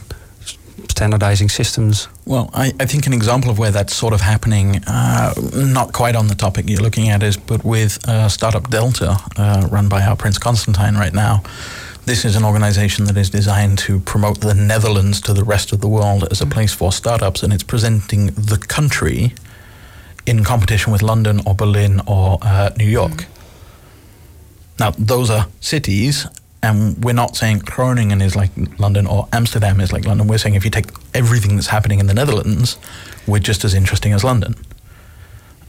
[0.96, 2.08] standardizing systems.
[2.24, 6.16] Well, I, I think an example of where that's sort of happening, uh, not quite
[6.16, 10.02] on the topic you're looking at, is but with uh, Startup Delta, uh, run by
[10.02, 11.42] our Prince Constantijn right now.
[12.06, 15.80] This is an organization that is designed to promote the Netherlands to the rest of
[15.80, 19.34] the world as a place for startups, and it's presenting the country
[20.24, 23.10] in competition with London or Berlin or uh, New York.
[23.10, 23.26] Mm.
[24.78, 26.26] Now, those are cities,
[26.66, 28.50] and we're not saying Groningen is like
[28.80, 30.26] London or Amsterdam is like London.
[30.26, 32.76] We're saying if you take everything that's happening in the Netherlands,
[33.24, 34.56] we're just as interesting as London.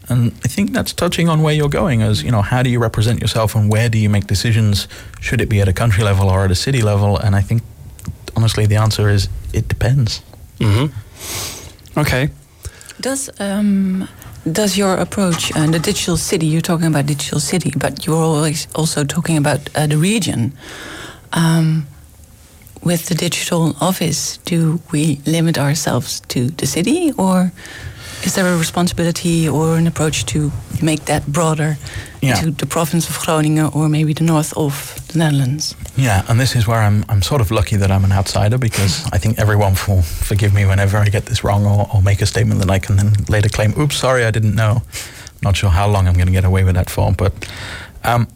[0.09, 2.79] And I think that's touching on where you're going as, you know, how do you
[2.79, 4.87] represent yourself and where do you make decisions?
[5.21, 7.17] Should it be at a country level or at a city level?
[7.17, 7.61] And I think,
[8.35, 10.23] honestly, the answer is it depends.
[10.59, 11.99] Mm-hmm.
[11.99, 12.29] Okay.
[12.99, 14.07] Does um,
[14.51, 16.45] does your approach and the digital city?
[16.45, 20.53] You're talking about digital city, but you're always also talking about uh, the region.
[21.33, 21.87] Um,
[22.83, 27.51] with the digital office, do we limit ourselves to the city, or
[28.27, 30.51] is there a responsibility or an approach to
[30.83, 31.77] make that broader
[32.21, 32.35] yeah.
[32.35, 35.75] to the province of Groningen or maybe the north of the Netherlands?
[35.95, 39.09] Yeah, and this is where I'm, I'm sort of lucky that I'm an outsider because
[39.13, 42.25] I think everyone will forgive me whenever I get this wrong or, or make a
[42.25, 44.81] statement that I can then later claim, oops, sorry, I didn't know.
[45.41, 47.31] Not sure how long I'm going to get away with that for, but
[48.03, 48.27] um,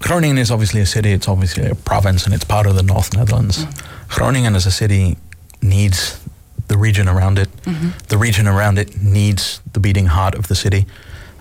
[0.00, 3.16] Groningen is obviously a city, it's obviously a province, and it's part of the North
[3.16, 3.64] Netherlands.
[3.64, 4.08] Mm.
[4.14, 5.16] Groningen as a city
[5.62, 6.20] needs
[6.70, 7.50] the region around it.
[7.64, 7.90] Mm-hmm.
[8.08, 10.86] The region around it needs the beating heart of the city.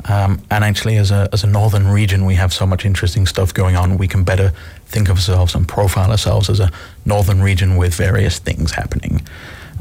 [0.06, 3.54] Um, and actually, as a, as a northern region, we have so much interesting stuff
[3.54, 3.98] going on.
[3.98, 4.52] We can better
[4.88, 6.72] think of ourselves and profile ourselves as a
[7.06, 9.22] northern region with various things happening.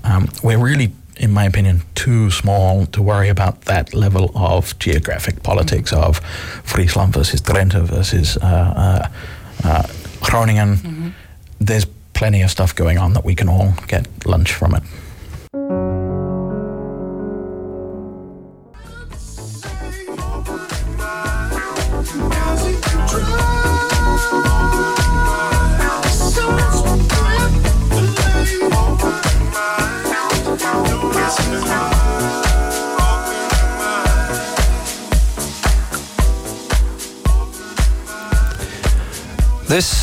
[0.04, 5.42] Um, we're really, in my opinion, too small to worry about that level of geographic
[5.42, 6.04] politics mm-hmm.
[6.04, 6.18] of
[6.64, 9.08] Friesland versus Drenthe versus uh, uh,
[9.64, 9.87] uh,
[10.20, 10.76] Groningen.
[10.76, 11.08] Mm-hmm.
[11.58, 14.82] There's plenty of stuff going on that we can all get lunch from it.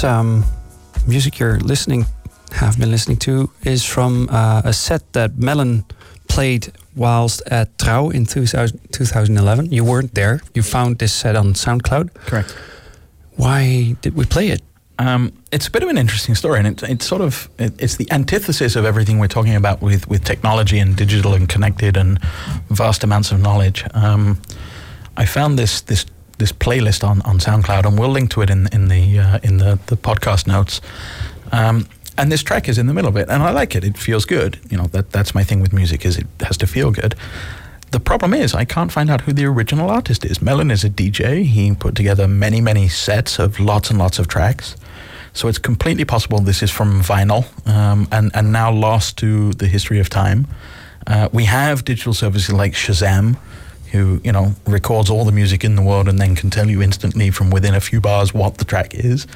[0.06, 0.46] Um,
[1.08, 2.06] music you're listening,
[2.52, 5.84] have been listening to, is from uh, a set that Melon
[6.28, 9.72] played whilst at Trouw in 2000, 2011.
[9.72, 10.42] You weren't there.
[10.54, 12.14] You found this set on SoundCloud.
[12.14, 12.52] Correct.
[13.36, 14.62] Why did we play it?
[14.98, 17.98] Um, it's a bit of an interesting story, and it, it's sort of it, it's
[17.98, 22.18] the antithesis of everything we're talking about with, with technology and digital and connected and
[22.70, 23.84] vast amounts of knowledge.
[23.94, 24.42] Um,
[25.18, 26.06] I found this this
[26.38, 29.58] this playlist on, on SoundCloud, and we'll link to it in in the uh, in
[29.58, 30.82] the, the podcast notes.
[31.52, 33.84] Um, and this track is in the middle of it, and I like it.
[33.84, 34.60] It feels good.
[34.70, 37.16] You know that that's my thing with music is it has to feel good.
[37.92, 40.42] The problem is I can't find out who the original artist is.
[40.42, 41.44] Melon is a DJ.
[41.46, 44.76] He put together many many sets of lots and lots of tracks.
[45.36, 49.68] So it's completely possible this is from vinyl um, and, and now lost to the
[49.68, 50.48] history of time.
[51.06, 53.38] Uh, we have digital services like Shazam,
[53.92, 56.82] who you know records all the music in the world and then can tell you
[56.82, 59.28] instantly from within a few bars what the track is.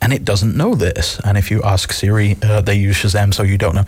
[0.00, 1.20] And it doesn't know this.
[1.24, 3.84] And if you ask Siri, uh, they use Shazam, so you don't know.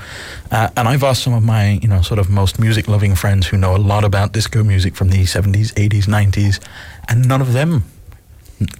[0.49, 3.57] Uh, and I've asked some of my, you know, sort of most music-loving friends who
[3.57, 6.65] know a lot about disco music from the 70s, 80s, 90s,
[7.09, 7.83] and none of them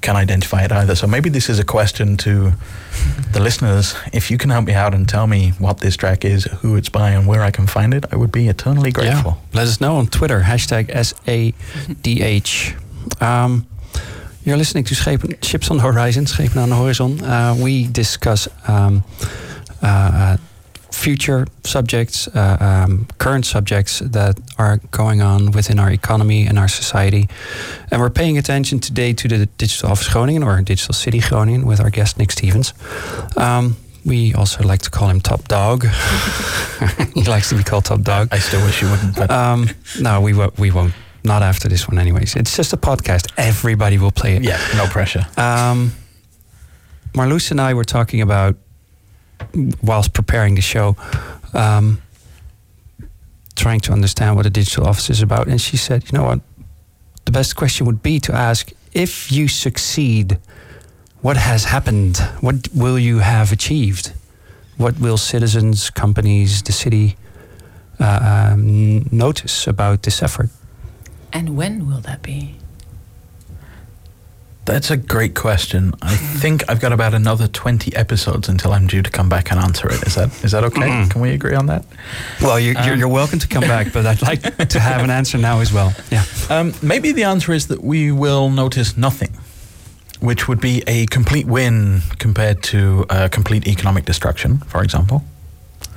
[0.01, 0.95] can identify it either.
[0.95, 2.53] So maybe this is a question to
[3.33, 3.95] the listeners.
[4.13, 6.89] If you can help me out and tell me what this track is, who it's
[6.89, 9.33] by, and where I can find it, I would be eternally grateful.
[9.33, 9.59] Yeah.
[9.59, 12.75] Let us know on Twitter, hashtag SADH.
[13.23, 13.67] Um,
[14.45, 17.23] you're listening to Schepen, Ships on the Horizon, Schepen on the Horizon.
[17.23, 19.03] Uh, we discuss um,
[19.83, 20.37] uh, uh
[20.95, 26.69] future subjects, uh, um, current subjects that are going on within our economy and our
[26.69, 27.29] society.
[27.91, 31.81] And we're paying attention today to the Digital Office Groningen or Digital City Groningen with
[31.81, 32.73] our guest Nick Stevens.
[33.37, 35.85] Um, we also like to call him Top Dog.
[37.15, 38.29] he likes to be called Top Dog.
[38.33, 39.17] I still wish you wouldn't.
[39.17, 39.69] But um,
[40.01, 40.59] no, we won't.
[40.59, 40.95] We won't.
[41.27, 42.37] Not after this one, anyways.
[42.37, 43.33] It's just a podcast.
[43.39, 44.43] Everybody will play it.
[44.45, 45.27] Yeah, no pressure.
[45.39, 45.93] Um,
[47.15, 48.57] Marloes and I were talking about
[49.83, 50.97] whilst preparing the show,
[51.53, 52.01] um,
[53.57, 55.47] trying to understand what a digital office is about.
[55.47, 56.41] And she said, you know what?
[57.25, 60.39] The best question would be to ask if you succeed,
[61.21, 62.19] what has happened?
[62.41, 64.13] What will you have achieved?
[64.77, 67.17] What will citizens, companies, the city
[67.99, 70.51] uh, um, notice about this effort?
[71.33, 72.57] And when will that be?
[74.65, 75.93] That's a great question.
[76.01, 79.61] I think I've got about another 20 episodes until I'm due to come back and
[79.61, 80.03] answer it.
[80.07, 80.81] Is that is that okay?
[80.81, 81.11] Mm.
[81.11, 81.85] Can we agree on that?
[82.41, 85.37] Well, you're, um, you're, welcome to come back, but I'd like to have an answer
[85.37, 85.93] now as well.
[86.11, 86.25] Yeah.
[86.49, 89.37] Um, maybe the answer is that we will notice nothing,
[90.21, 95.23] which would be a complete win compared to a complete economic destruction, for example.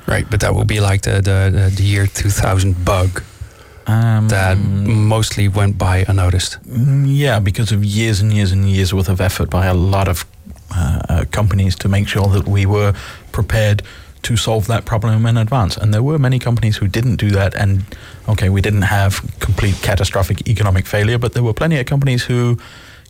[0.08, 3.24] Right, but that would be like the, the, the year 2000 bug.
[3.88, 6.60] Um, that mostly went by unnoticed.
[6.64, 10.08] Mm, yeah, because of years and years and years worth of effort by a lot
[10.10, 10.26] of
[10.76, 12.94] uh, uh, companies to make sure that we were
[13.32, 13.82] prepared
[14.24, 15.78] to solve that problem in advance.
[15.78, 17.56] And there were many companies who didn't do that.
[17.56, 17.86] And
[18.28, 22.58] okay, we didn't have complete catastrophic economic failure, but there were plenty of companies who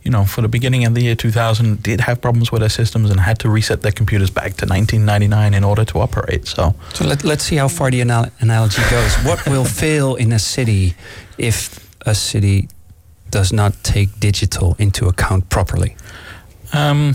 [0.02, 3.10] you know, for the beginning of the year 2000, did have problems with their systems
[3.10, 6.46] and had to reset their computers back to 1999 in order to operate.
[6.46, 9.14] So, so let, let's see how far the anal- analogy goes.
[9.24, 10.94] what will fail in a city
[11.36, 12.68] if a city
[13.30, 15.96] does not take digital into account properly?
[16.72, 17.14] Um,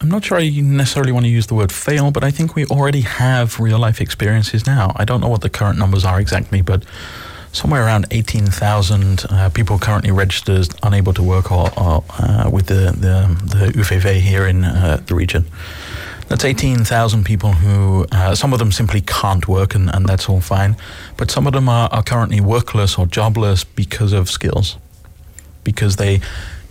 [0.00, 2.66] I'm not sure I necessarily want to use the word fail, but I think we
[2.66, 4.92] already have real life experiences now.
[4.96, 6.84] I don't know what the current numbers are exactly, but
[7.56, 12.92] somewhere around 18,000 uh, people currently registered unable to work or, or uh, with the,
[12.92, 15.46] the, the UWV here in uh, the region.
[16.28, 20.40] That's 18,000 people who, uh, some of them simply can't work, and, and that's all
[20.40, 20.76] fine.
[21.16, 24.76] But some of them are, are currently workless or jobless because of skills.
[25.62, 26.20] Because they,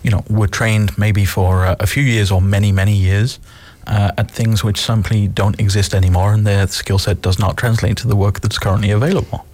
[0.02, 3.40] you know, were trained maybe for a few years or many, many years.
[3.86, 7.96] Uh, at things which simply don't exist anymore, and their skill set does not translate
[7.96, 9.46] to the work that's currently available.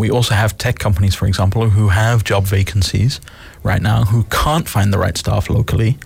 [0.00, 3.20] We also have tech companies, for example, who have job vacancies
[3.62, 5.98] right now who can't find the right staff locally,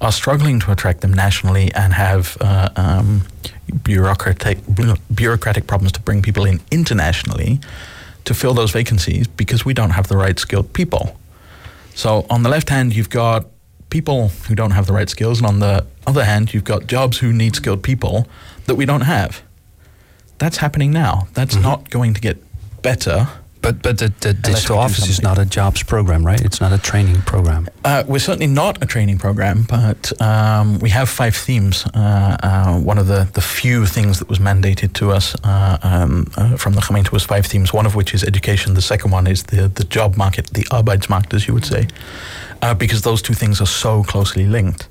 [0.00, 3.26] are struggling to attract them nationally, and have uh, um,
[3.82, 4.58] bureaucratic
[5.14, 7.60] bureaucratic problems to bring people in internationally
[8.24, 11.14] to fill those vacancies because we don't have the right skilled people.
[11.94, 13.44] So on the left hand, you've got
[13.90, 17.18] people who don't have the right skills, and on the other hand, you've got jobs
[17.18, 18.26] who need skilled people
[18.64, 19.42] that we don't have.
[20.38, 21.28] That's happening now.
[21.34, 21.64] That's mm-hmm.
[21.64, 22.38] not going to get
[22.80, 23.28] better
[23.62, 26.40] but but the, the digital office is not a jobs program, right?
[26.40, 27.68] It's not a training program.
[27.84, 31.86] Uh, we're certainly not a training program, but um, we have five themes.
[31.94, 36.26] Uh, uh, one of the, the few things that was mandated to us uh, um,
[36.36, 37.72] uh, from the gemeente was five themes.
[37.72, 38.74] One of which is education.
[38.74, 41.86] The second one is the the job market, the arbeidsmarkt, as you would say,
[42.62, 44.88] uh, because those two things are so closely linked.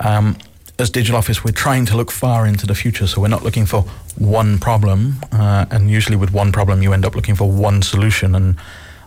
[0.00, 0.36] Um,
[0.80, 3.06] as Digital Office, we're trying to look far into the future.
[3.06, 3.82] So we're not looking for
[4.18, 5.16] one problem.
[5.30, 8.34] Uh, and usually with one problem, you end up looking for one solution.
[8.34, 8.56] And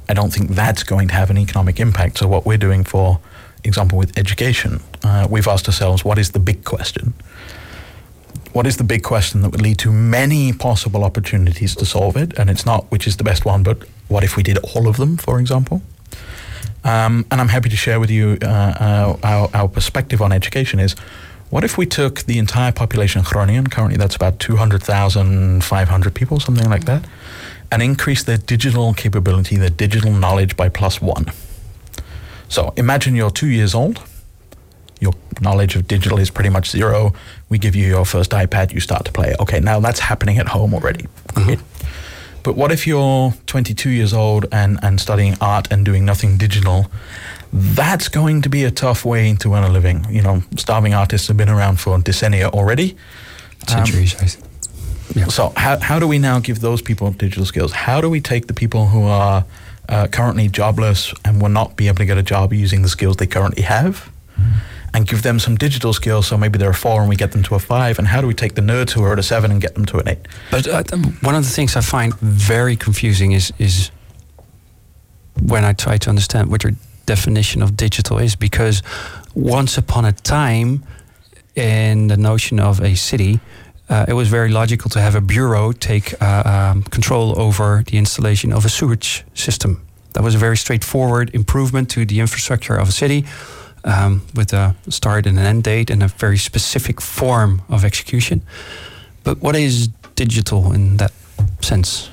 [0.07, 2.19] I don't think that's going to have an economic impact.
[2.19, 3.19] So what we're doing for
[3.63, 7.13] example with education, uh, we've asked ourselves, what is the big question?
[8.51, 12.37] What is the big question that would lead to many possible opportunities to solve it?
[12.37, 13.77] And it's not which is the best one, but
[14.09, 15.81] what if we did all of them, for example?
[16.83, 20.79] Um, and I'm happy to share with you uh, our, our, our, perspective on education
[20.81, 20.95] is
[21.53, 26.67] what if we took the entire population of Groningen, currently that's about 200,500 people, something
[26.67, 27.05] like that,
[27.71, 31.31] and increase their digital capability, their digital knowledge by plus one.
[32.49, 34.01] So imagine you're two years old,
[34.99, 37.13] your knowledge of digital is pretty much zero.
[37.49, 39.35] We give you your first iPad, you start to play.
[39.39, 41.05] Okay, now that's happening at home already.
[41.35, 41.61] Mm-hmm.
[42.41, 46.87] But what if you're 22 years old and, and studying art and doing nothing digital?
[47.53, 50.05] That's going to be a tough way to earn a living.
[50.09, 52.97] You know, starving artists have been around for decennia already.
[53.67, 54.43] Centuries, um,
[55.15, 55.27] yeah.
[55.27, 57.71] So, how, how do we now give those people digital skills?
[57.71, 59.45] How do we take the people who are
[59.87, 63.17] uh, currently jobless and will not be able to get a job using the skills
[63.17, 64.11] they currently have?
[64.37, 64.59] Mm-hmm
[64.93, 66.27] and give them some digital skills.
[66.27, 67.97] So maybe they're a four and we get them to a five.
[67.97, 69.85] And how do we take the nerds who are at a seven and get them
[69.85, 70.27] to an eight?
[70.51, 70.83] But uh,
[71.21, 73.91] one of the things I find very confusing is is
[75.41, 76.73] when I try to understand what your
[77.05, 78.81] definition of digital is, because
[79.33, 80.83] once upon a time,
[81.55, 83.39] in the notion of a city,
[83.89, 87.97] uh, it was very logical to have a bureau take uh, um, control over the
[87.97, 89.85] installation of a sewage system.
[90.13, 93.25] That was a very straightforward improvement to the infrastructure of a city
[93.83, 98.41] um, with a start and an end date and a very specific form of execution.
[99.23, 101.11] But what is digital in that
[101.61, 102.09] sense?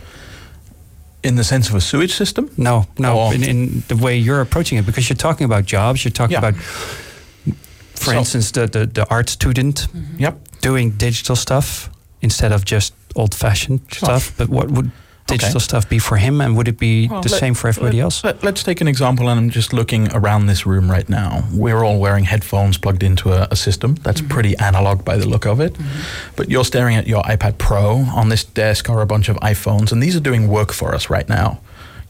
[1.23, 2.51] In the sense of a sewage system?
[2.57, 6.13] No, no, in, in, the way you're approaching it, because you're talking about jobs, you're
[6.13, 6.49] talking yeah.
[6.49, 10.19] about, for so, instance, the, the, the, art student mm-hmm.
[10.19, 10.39] yep.
[10.63, 11.91] doing digital stuff
[12.23, 14.33] instead of just old fashioned stuff.
[14.39, 14.91] But what would
[15.31, 15.65] digital okay.
[15.65, 18.05] stuff be for him, and would it be well, the let, same for everybody let,
[18.05, 18.25] else?
[18.25, 21.45] Let, us take an example, and I'm just looking around this room right now.
[21.53, 24.31] We're all wearing headphones plugged into a, a system that's mm-hmm.
[24.31, 25.75] pretty analog by the look of it.
[25.75, 26.35] Mm-hmm.
[26.37, 27.97] But you're staring at your iPad Pro.
[28.15, 31.11] On this desk are a bunch of iPhones, and these are doing work for us
[31.11, 31.61] right now.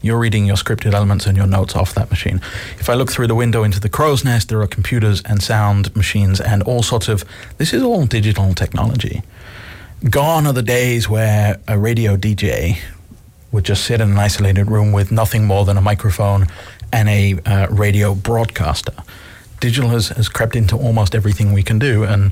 [0.03, 2.41] You're reading your scripted elements and your notes off that machine.
[2.79, 5.95] If I look through the window into the crow's nest, there are computers and sound
[5.95, 7.23] machines and all sorts of.
[7.57, 9.21] This is all digital technology.
[10.09, 12.79] Gone are the days where a radio DJ
[13.51, 16.47] would just sit in an isolated room with nothing more than a microphone
[16.91, 18.93] and a uh, radio broadcaster.
[19.59, 22.03] Digital has, has crept into almost everything we can do.
[22.03, 22.31] And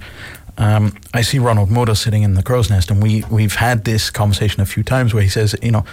[0.57, 4.09] um, I see Ronald Mulder sitting in the crow's nest, and we, we've had this
[4.09, 5.85] conversation a few times where he says, you know,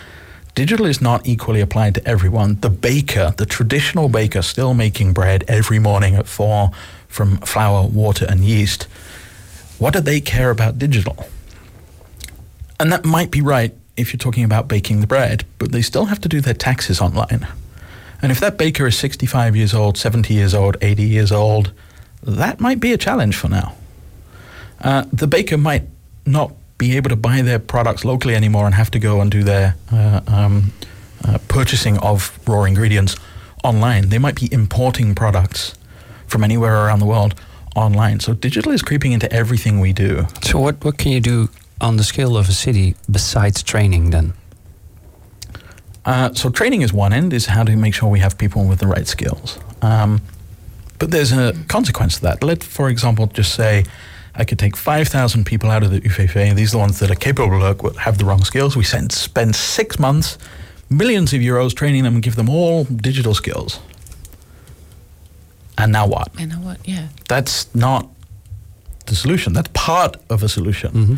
[0.54, 2.58] digital is not equally applied to everyone.
[2.60, 6.70] The baker, the traditional baker, still making bread every morning at four
[7.06, 8.84] from flour, water, and yeast.
[9.78, 11.26] What do they care about digital?
[12.80, 16.06] And that might be right if you're talking about baking the bread, but they still
[16.06, 17.46] have to do their taxes online.
[18.22, 21.72] And if that baker is 65 years old, 70 years old, 80 years old,
[22.22, 23.74] that might be a challenge for now.
[24.80, 25.84] Uh, the baker might
[26.24, 29.42] not be able to buy their products locally anymore and have to go and do
[29.42, 30.72] their uh, um,
[31.24, 33.16] uh, purchasing of raw ingredients
[33.64, 34.08] online.
[34.08, 35.74] They might be importing products
[36.26, 37.34] from anywhere around the world
[37.74, 38.20] online.
[38.20, 40.26] So digital is creeping into everything we do.
[40.42, 41.48] So what, what can you do
[41.80, 44.32] on the scale of a city besides training then?
[46.04, 48.78] Uh, so training is one end, is how to make sure we have people with
[48.78, 49.58] the right skills.
[49.82, 50.20] Um,
[50.98, 52.42] but there's a consequence to that.
[52.42, 53.84] Let, for example, just say
[54.34, 56.54] I could take 5,000 people out of the UWV.
[56.54, 58.76] These are the ones that are capable of work, but have the wrong skills.
[58.76, 60.38] We send, spend six months,
[60.88, 63.80] millions of euros training them and give them all digital skills.
[65.78, 66.28] And now what?
[66.38, 67.08] And now what, yeah.
[67.28, 68.08] That's not
[69.06, 69.52] the solution.
[69.52, 70.92] That's part of a solution.
[70.92, 71.14] Mm-hmm.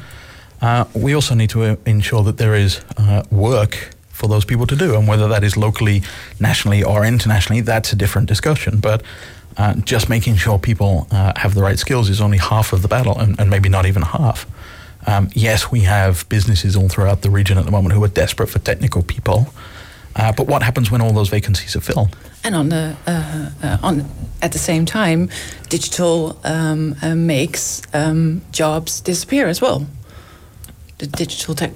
[0.61, 4.67] Uh, we also need to uh, ensure that there is uh, work for those people
[4.67, 6.03] to do, and whether that is locally,
[6.41, 8.81] nationally, or internationally, that's a different discussion.
[8.81, 9.03] But
[9.57, 12.89] uh, just making sure people uh, have the right skills is only half of the
[12.89, 14.47] battle, and, and maybe not even half.
[15.07, 18.49] Um, yes, we have businesses all throughout the region at the moment who are desperate
[18.49, 19.55] for technical people.
[20.17, 22.17] Uh, but what happens when all those vacancies are filled?
[22.43, 24.05] And on the uh, uh, on
[24.43, 25.29] at the same time,
[25.69, 29.87] digital um, uh, makes um, jobs disappear as well
[30.99, 31.73] the digital tech,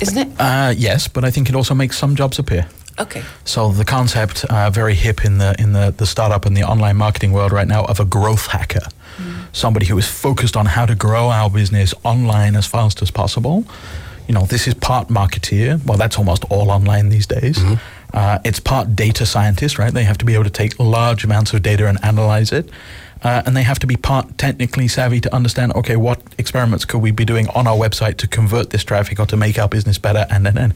[0.00, 0.28] isn't it?
[0.40, 2.66] Uh, yes, but I think it also makes some jobs appear.
[2.98, 3.22] Okay.
[3.44, 6.96] So the concept, uh, very hip in the in the, the startup and the online
[6.96, 8.86] marketing world right now, of a growth hacker,
[9.16, 9.46] mm.
[9.52, 13.64] somebody who is focused on how to grow our business online as fast as possible.
[14.28, 15.84] You know, this is part marketeer.
[15.84, 17.58] Well, that's almost all online these days.
[17.58, 17.74] Mm-hmm.
[18.14, 19.92] Uh, it's part data scientist, right?
[19.92, 22.70] They have to be able to take large amounts of data and analyze it
[23.24, 26.98] uh, and they have to be part technically savvy to understand okay what experiments could
[26.98, 29.98] we be doing on our website to convert this traffic or to make our business
[29.98, 30.74] better and then and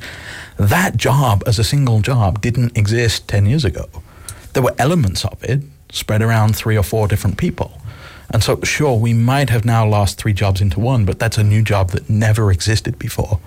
[0.59, 3.87] that job as a single job didn't exist 10 years ago
[4.55, 7.81] there were elements of it spread around three or four different people.
[8.31, 11.45] And so, sure, we might have now lost three jobs into one, but that's a
[11.45, 13.41] new job that never existed before.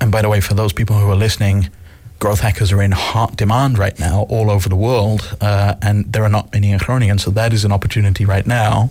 [0.00, 1.70] And by the way, for those people who are listening,
[2.18, 6.24] growth hackers are in hot demand right now all over the world, uh, and there
[6.24, 7.18] are not many in Groningen.
[7.18, 8.90] So that is an opportunity right now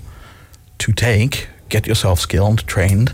[0.80, 3.14] to take, get yourself skilled, trained,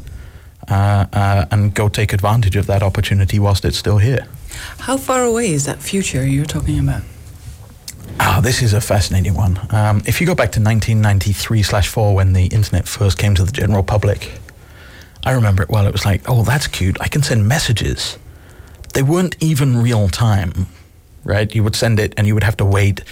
[0.69, 4.27] uh, uh, and go take advantage of that opportunity whilst it's still here.
[4.79, 7.01] How far away is that future you're talking about?
[8.19, 9.59] Ah, this is a fascinating one.
[9.71, 13.43] Um, if you go back to 1993 slash four when the internet first came to
[13.43, 14.39] the general public,
[15.25, 15.87] I remember it well.
[15.87, 16.97] It was like, oh, that's cute.
[17.01, 18.19] I can send messages.
[18.93, 20.67] They weren't even real time,
[21.23, 21.53] right?
[21.53, 23.03] You would send it and you would have to wait,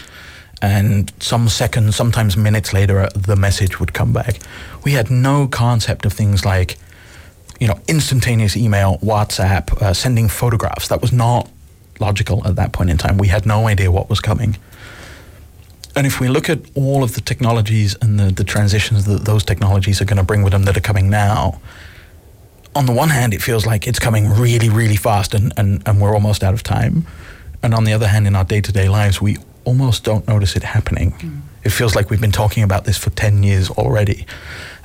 [0.61, 4.39] and some seconds, sometimes minutes later, uh, the message would come back.
[4.83, 6.77] We had no concept of things like,
[7.59, 10.87] you know, instantaneous email, WhatsApp, uh, sending photographs.
[10.87, 11.49] That was not
[11.99, 13.17] logical at that point in time.
[13.17, 14.57] We had no idea what was coming.
[15.95, 19.43] And if we look at all of the technologies and the, the transitions that those
[19.43, 21.59] technologies are going to bring with them that are coming now,
[22.75, 26.01] on the one hand, it feels like it's coming really, really fast and, and, and
[26.01, 27.05] we're almost out of time.
[27.63, 30.55] And on the other hand, in our day to day lives, we almost don't notice
[30.55, 31.11] it happening.
[31.11, 31.41] Mm.
[31.63, 34.25] It feels like we've been talking about this for 10 years already.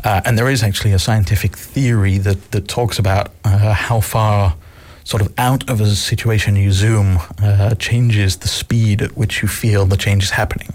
[0.05, 4.57] Uh, and there is actually a scientific theory that, that talks about uh, how far
[5.05, 9.49] sort of out of a situation you zoom uh, changes the speed at which you
[9.49, 10.69] feel the change is happening.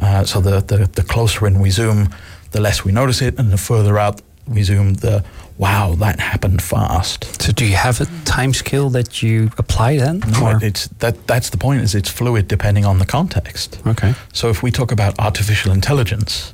[0.00, 2.08] Uh, so the, the, the closer in we zoom,
[2.50, 5.24] the less we notice it, and the further out we zoom, the
[5.62, 7.40] wow, that happened fast.
[7.40, 10.18] So do you have a time scale that you apply then?
[10.32, 10.58] No, or?
[10.60, 13.80] it's that that's the point is it's fluid depending on the context.
[13.86, 14.12] Okay.
[14.32, 16.52] So if we talk about artificial intelligence,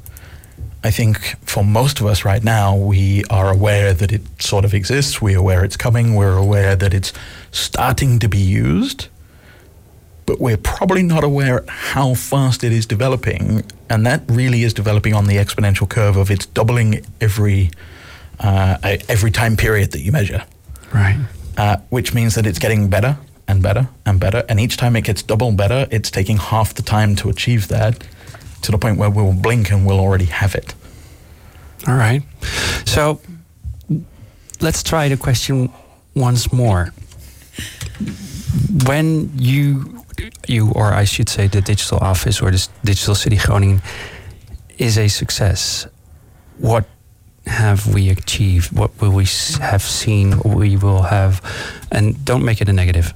[0.84, 4.74] I think for most of us right now, we are aware that it sort of
[4.74, 5.22] exists.
[5.22, 6.14] We're aware it's coming.
[6.14, 7.12] We're aware that it's
[7.50, 9.08] starting to be used.
[10.26, 13.64] But we're probably not aware how fast it is developing.
[13.88, 17.70] And that really is developing on the exponential curve of it's doubling every,
[18.40, 18.78] uh,
[19.08, 20.44] every time period that you measure.
[20.92, 21.18] Right.
[21.56, 24.44] Uh, which means that it's getting better and better and better.
[24.48, 28.04] And each time it gets double better, it's taking half the time to achieve that
[28.62, 30.74] to the point where we'll blink and we'll already have it.
[31.86, 32.22] All right.
[32.84, 33.20] So
[34.60, 35.72] let's try the question
[36.14, 36.92] once more.
[38.84, 40.04] When you,
[40.46, 43.82] you or I should say, the digital office or the digital city Groningen
[44.78, 45.86] is a success,
[46.58, 46.86] what
[47.48, 48.76] have we achieved?
[48.76, 49.26] What will we
[49.60, 50.38] have seen?
[50.40, 51.42] We will have,
[51.90, 53.12] and don't make it a negative.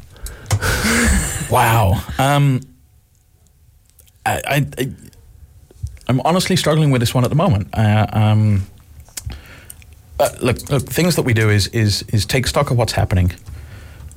[1.51, 2.03] wow.
[2.19, 2.61] Um,
[4.25, 4.91] I, I,
[6.09, 7.69] I'm honestly struggling with this one at the moment.
[7.73, 8.67] Uh, um,
[10.19, 13.33] uh, look, look, things that we do is is is take stock of what's happening.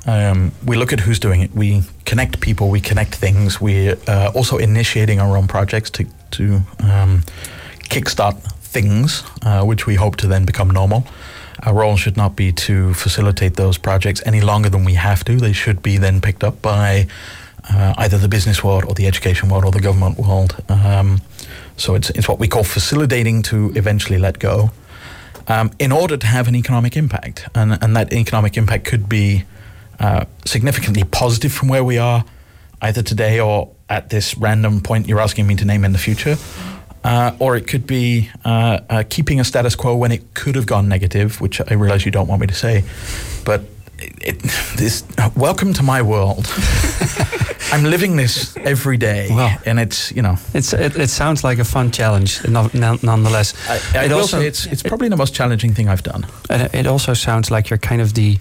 [0.07, 1.51] Um, we look at who's doing it.
[1.53, 2.70] We connect people.
[2.70, 3.59] We connect things.
[3.59, 7.24] We're uh, also initiating our own projects to to um,
[7.89, 11.01] kickstart things, uh, which we hope to then become normal.
[11.63, 15.38] Our role should not be to facilitate those projects any longer than we have to.
[15.38, 17.07] They should be then picked up by
[17.71, 20.51] uh, either the business world or the education world or the government world.
[20.67, 21.21] Um,
[21.78, 24.71] so it's, it's what we call facilitating to eventually let go
[25.47, 27.47] um, in order to have an economic impact.
[27.55, 29.45] And, and that economic impact could be
[29.99, 32.26] uh, significantly positive from where we are,
[32.82, 36.36] either today or at this random point you're asking me to name in the future.
[37.06, 40.66] Uh, or it could be uh, uh keeping a status quo when it could have
[40.66, 42.84] gone negative, which I realize you don't want me to say.
[43.45, 43.62] But
[43.99, 44.39] it,
[44.78, 45.03] this
[45.36, 46.47] welcome to my world.
[47.72, 51.60] I'm living this every day, well, and it's you know it's it, it sounds like
[51.60, 53.53] a fun challenge, nonetheless.
[53.70, 56.26] I, I it also it's it's probably the most challenging thing I've done.
[56.49, 58.38] And it also sounds like you're kind of the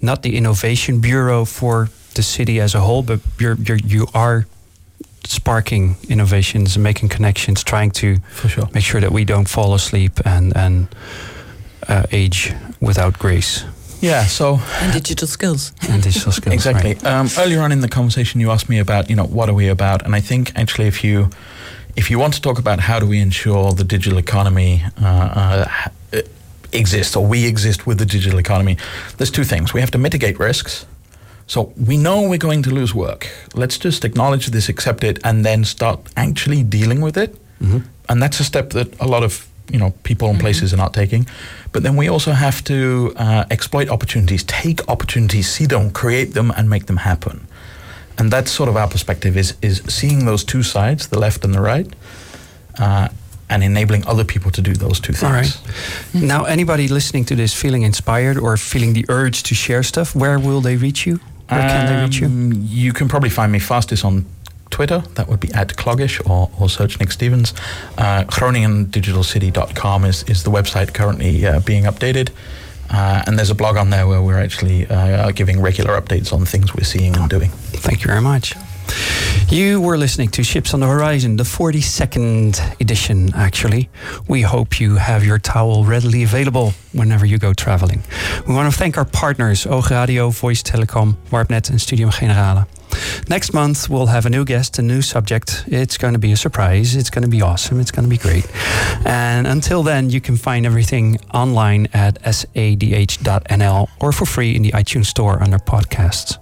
[0.00, 4.46] not the innovation bureau for the city as a whole, but you're, you're you are
[5.26, 8.16] sparking innovations and making connections, trying to
[8.48, 8.68] sure.
[8.72, 10.88] make sure that we don't fall asleep and and
[11.88, 13.64] uh, age without grace.
[14.00, 15.72] Yeah, so and digital skills.
[15.88, 16.54] And digital skills.
[16.54, 16.94] exactly.
[16.94, 17.06] Right.
[17.06, 19.68] Um, earlier on in the conversation, you asked me about you know what are we
[19.68, 21.30] about, and I think actually if you
[21.96, 25.66] if you want to talk about how do we ensure the digital economy uh,
[26.12, 26.22] uh,
[26.72, 28.76] exists or we exist with the digital economy,
[29.16, 29.72] there's two things.
[29.72, 30.86] We have to mitigate risks.
[31.46, 33.28] So we know we're going to lose work.
[33.54, 37.36] Let's just acknowledge this, accept it, and then start actually dealing with it.
[37.60, 37.78] Mm-hmm.
[38.08, 40.80] And that's a step that a lot of you know people and places mm-hmm.
[40.80, 41.26] are not taking.
[41.72, 46.50] But then we also have to uh, exploit opportunities, take opportunities, see them, create them,
[46.56, 47.46] and make them happen.
[48.18, 51.54] And that's sort of our perspective: is is seeing those two sides, the left and
[51.54, 51.88] the right.
[52.78, 53.08] Uh,
[53.48, 55.22] and enabling other people to do those two things.
[55.22, 55.60] All right.
[56.12, 60.40] Now, anybody listening to this feeling inspired or feeling the urge to share stuff, where
[60.40, 61.20] will they reach you?
[61.48, 62.26] Where um, can they reach you?
[62.26, 64.26] Um, you can probably find me fastest on
[64.70, 64.98] Twitter.
[65.14, 67.54] That would be at Cloggish or, or search Nick Stevens.
[67.96, 72.30] Uh, GroningenDigitalCity.com is, is the website currently uh, being updated.
[72.90, 76.44] Uh, and there's a blog on there where we're actually uh, giving regular updates on
[76.44, 77.50] things we're seeing and doing.
[77.50, 78.54] Thank you very much.
[79.48, 83.88] You were listening to Ships on the Horizon, the 42nd edition, actually.
[84.26, 88.02] We hope you have your towel readily available whenever you go traveling.
[88.48, 92.66] We want to thank our partners, Oog Radio, Voice Telecom, Warpnet, and Studium Generale.
[93.28, 95.64] Next month, we'll have a new guest, a new subject.
[95.68, 96.96] It's going to be a surprise.
[96.96, 97.80] It's going to be awesome.
[97.80, 98.46] It's going to be great.
[99.06, 104.72] And until then, you can find everything online at sadh.nl or for free in the
[104.72, 106.38] iTunes Store under podcasts.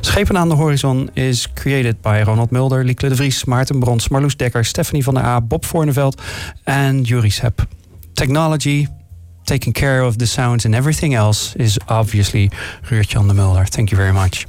[0.00, 4.36] Schepen aan de Horizon is created by Ronald Mulder, Lieke de Vries, Maarten Brons, Marloes
[4.36, 6.22] Dekker, Stephanie van der A, Bob Voorneveld
[6.64, 7.66] and Juri Sepp.
[8.12, 8.86] Technology,
[9.44, 12.50] taking care of the sounds and everything else is obviously
[12.82, 13.64] Ruurtjan de Mulder.
[13.68, 14.46] Thank you very much.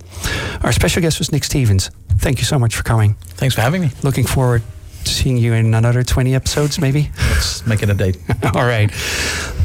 [0.61, 1.89] Our special guest was Nick Stevens.
[2.19, 3.15] Thank you so much for coming.
[3.37, 3.89] Thanks for having me.
[4.01, 4.61] Looking forward
[5.03, 7.09] to seeing you in another 20 episodes, maybe.
[7.17, 8.17] Let's make it a date.
[8.53, 8.91] all right.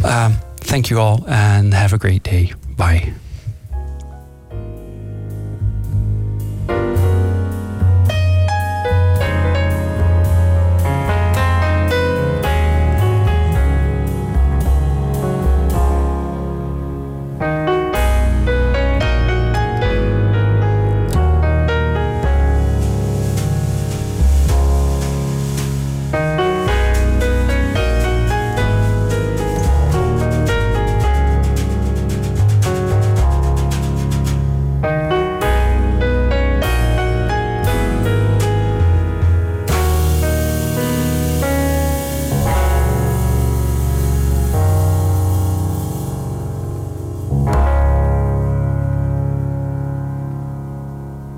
[0.05, 2.53] Um, thank you all and have a great day.
[2.77, 3.13] Bye.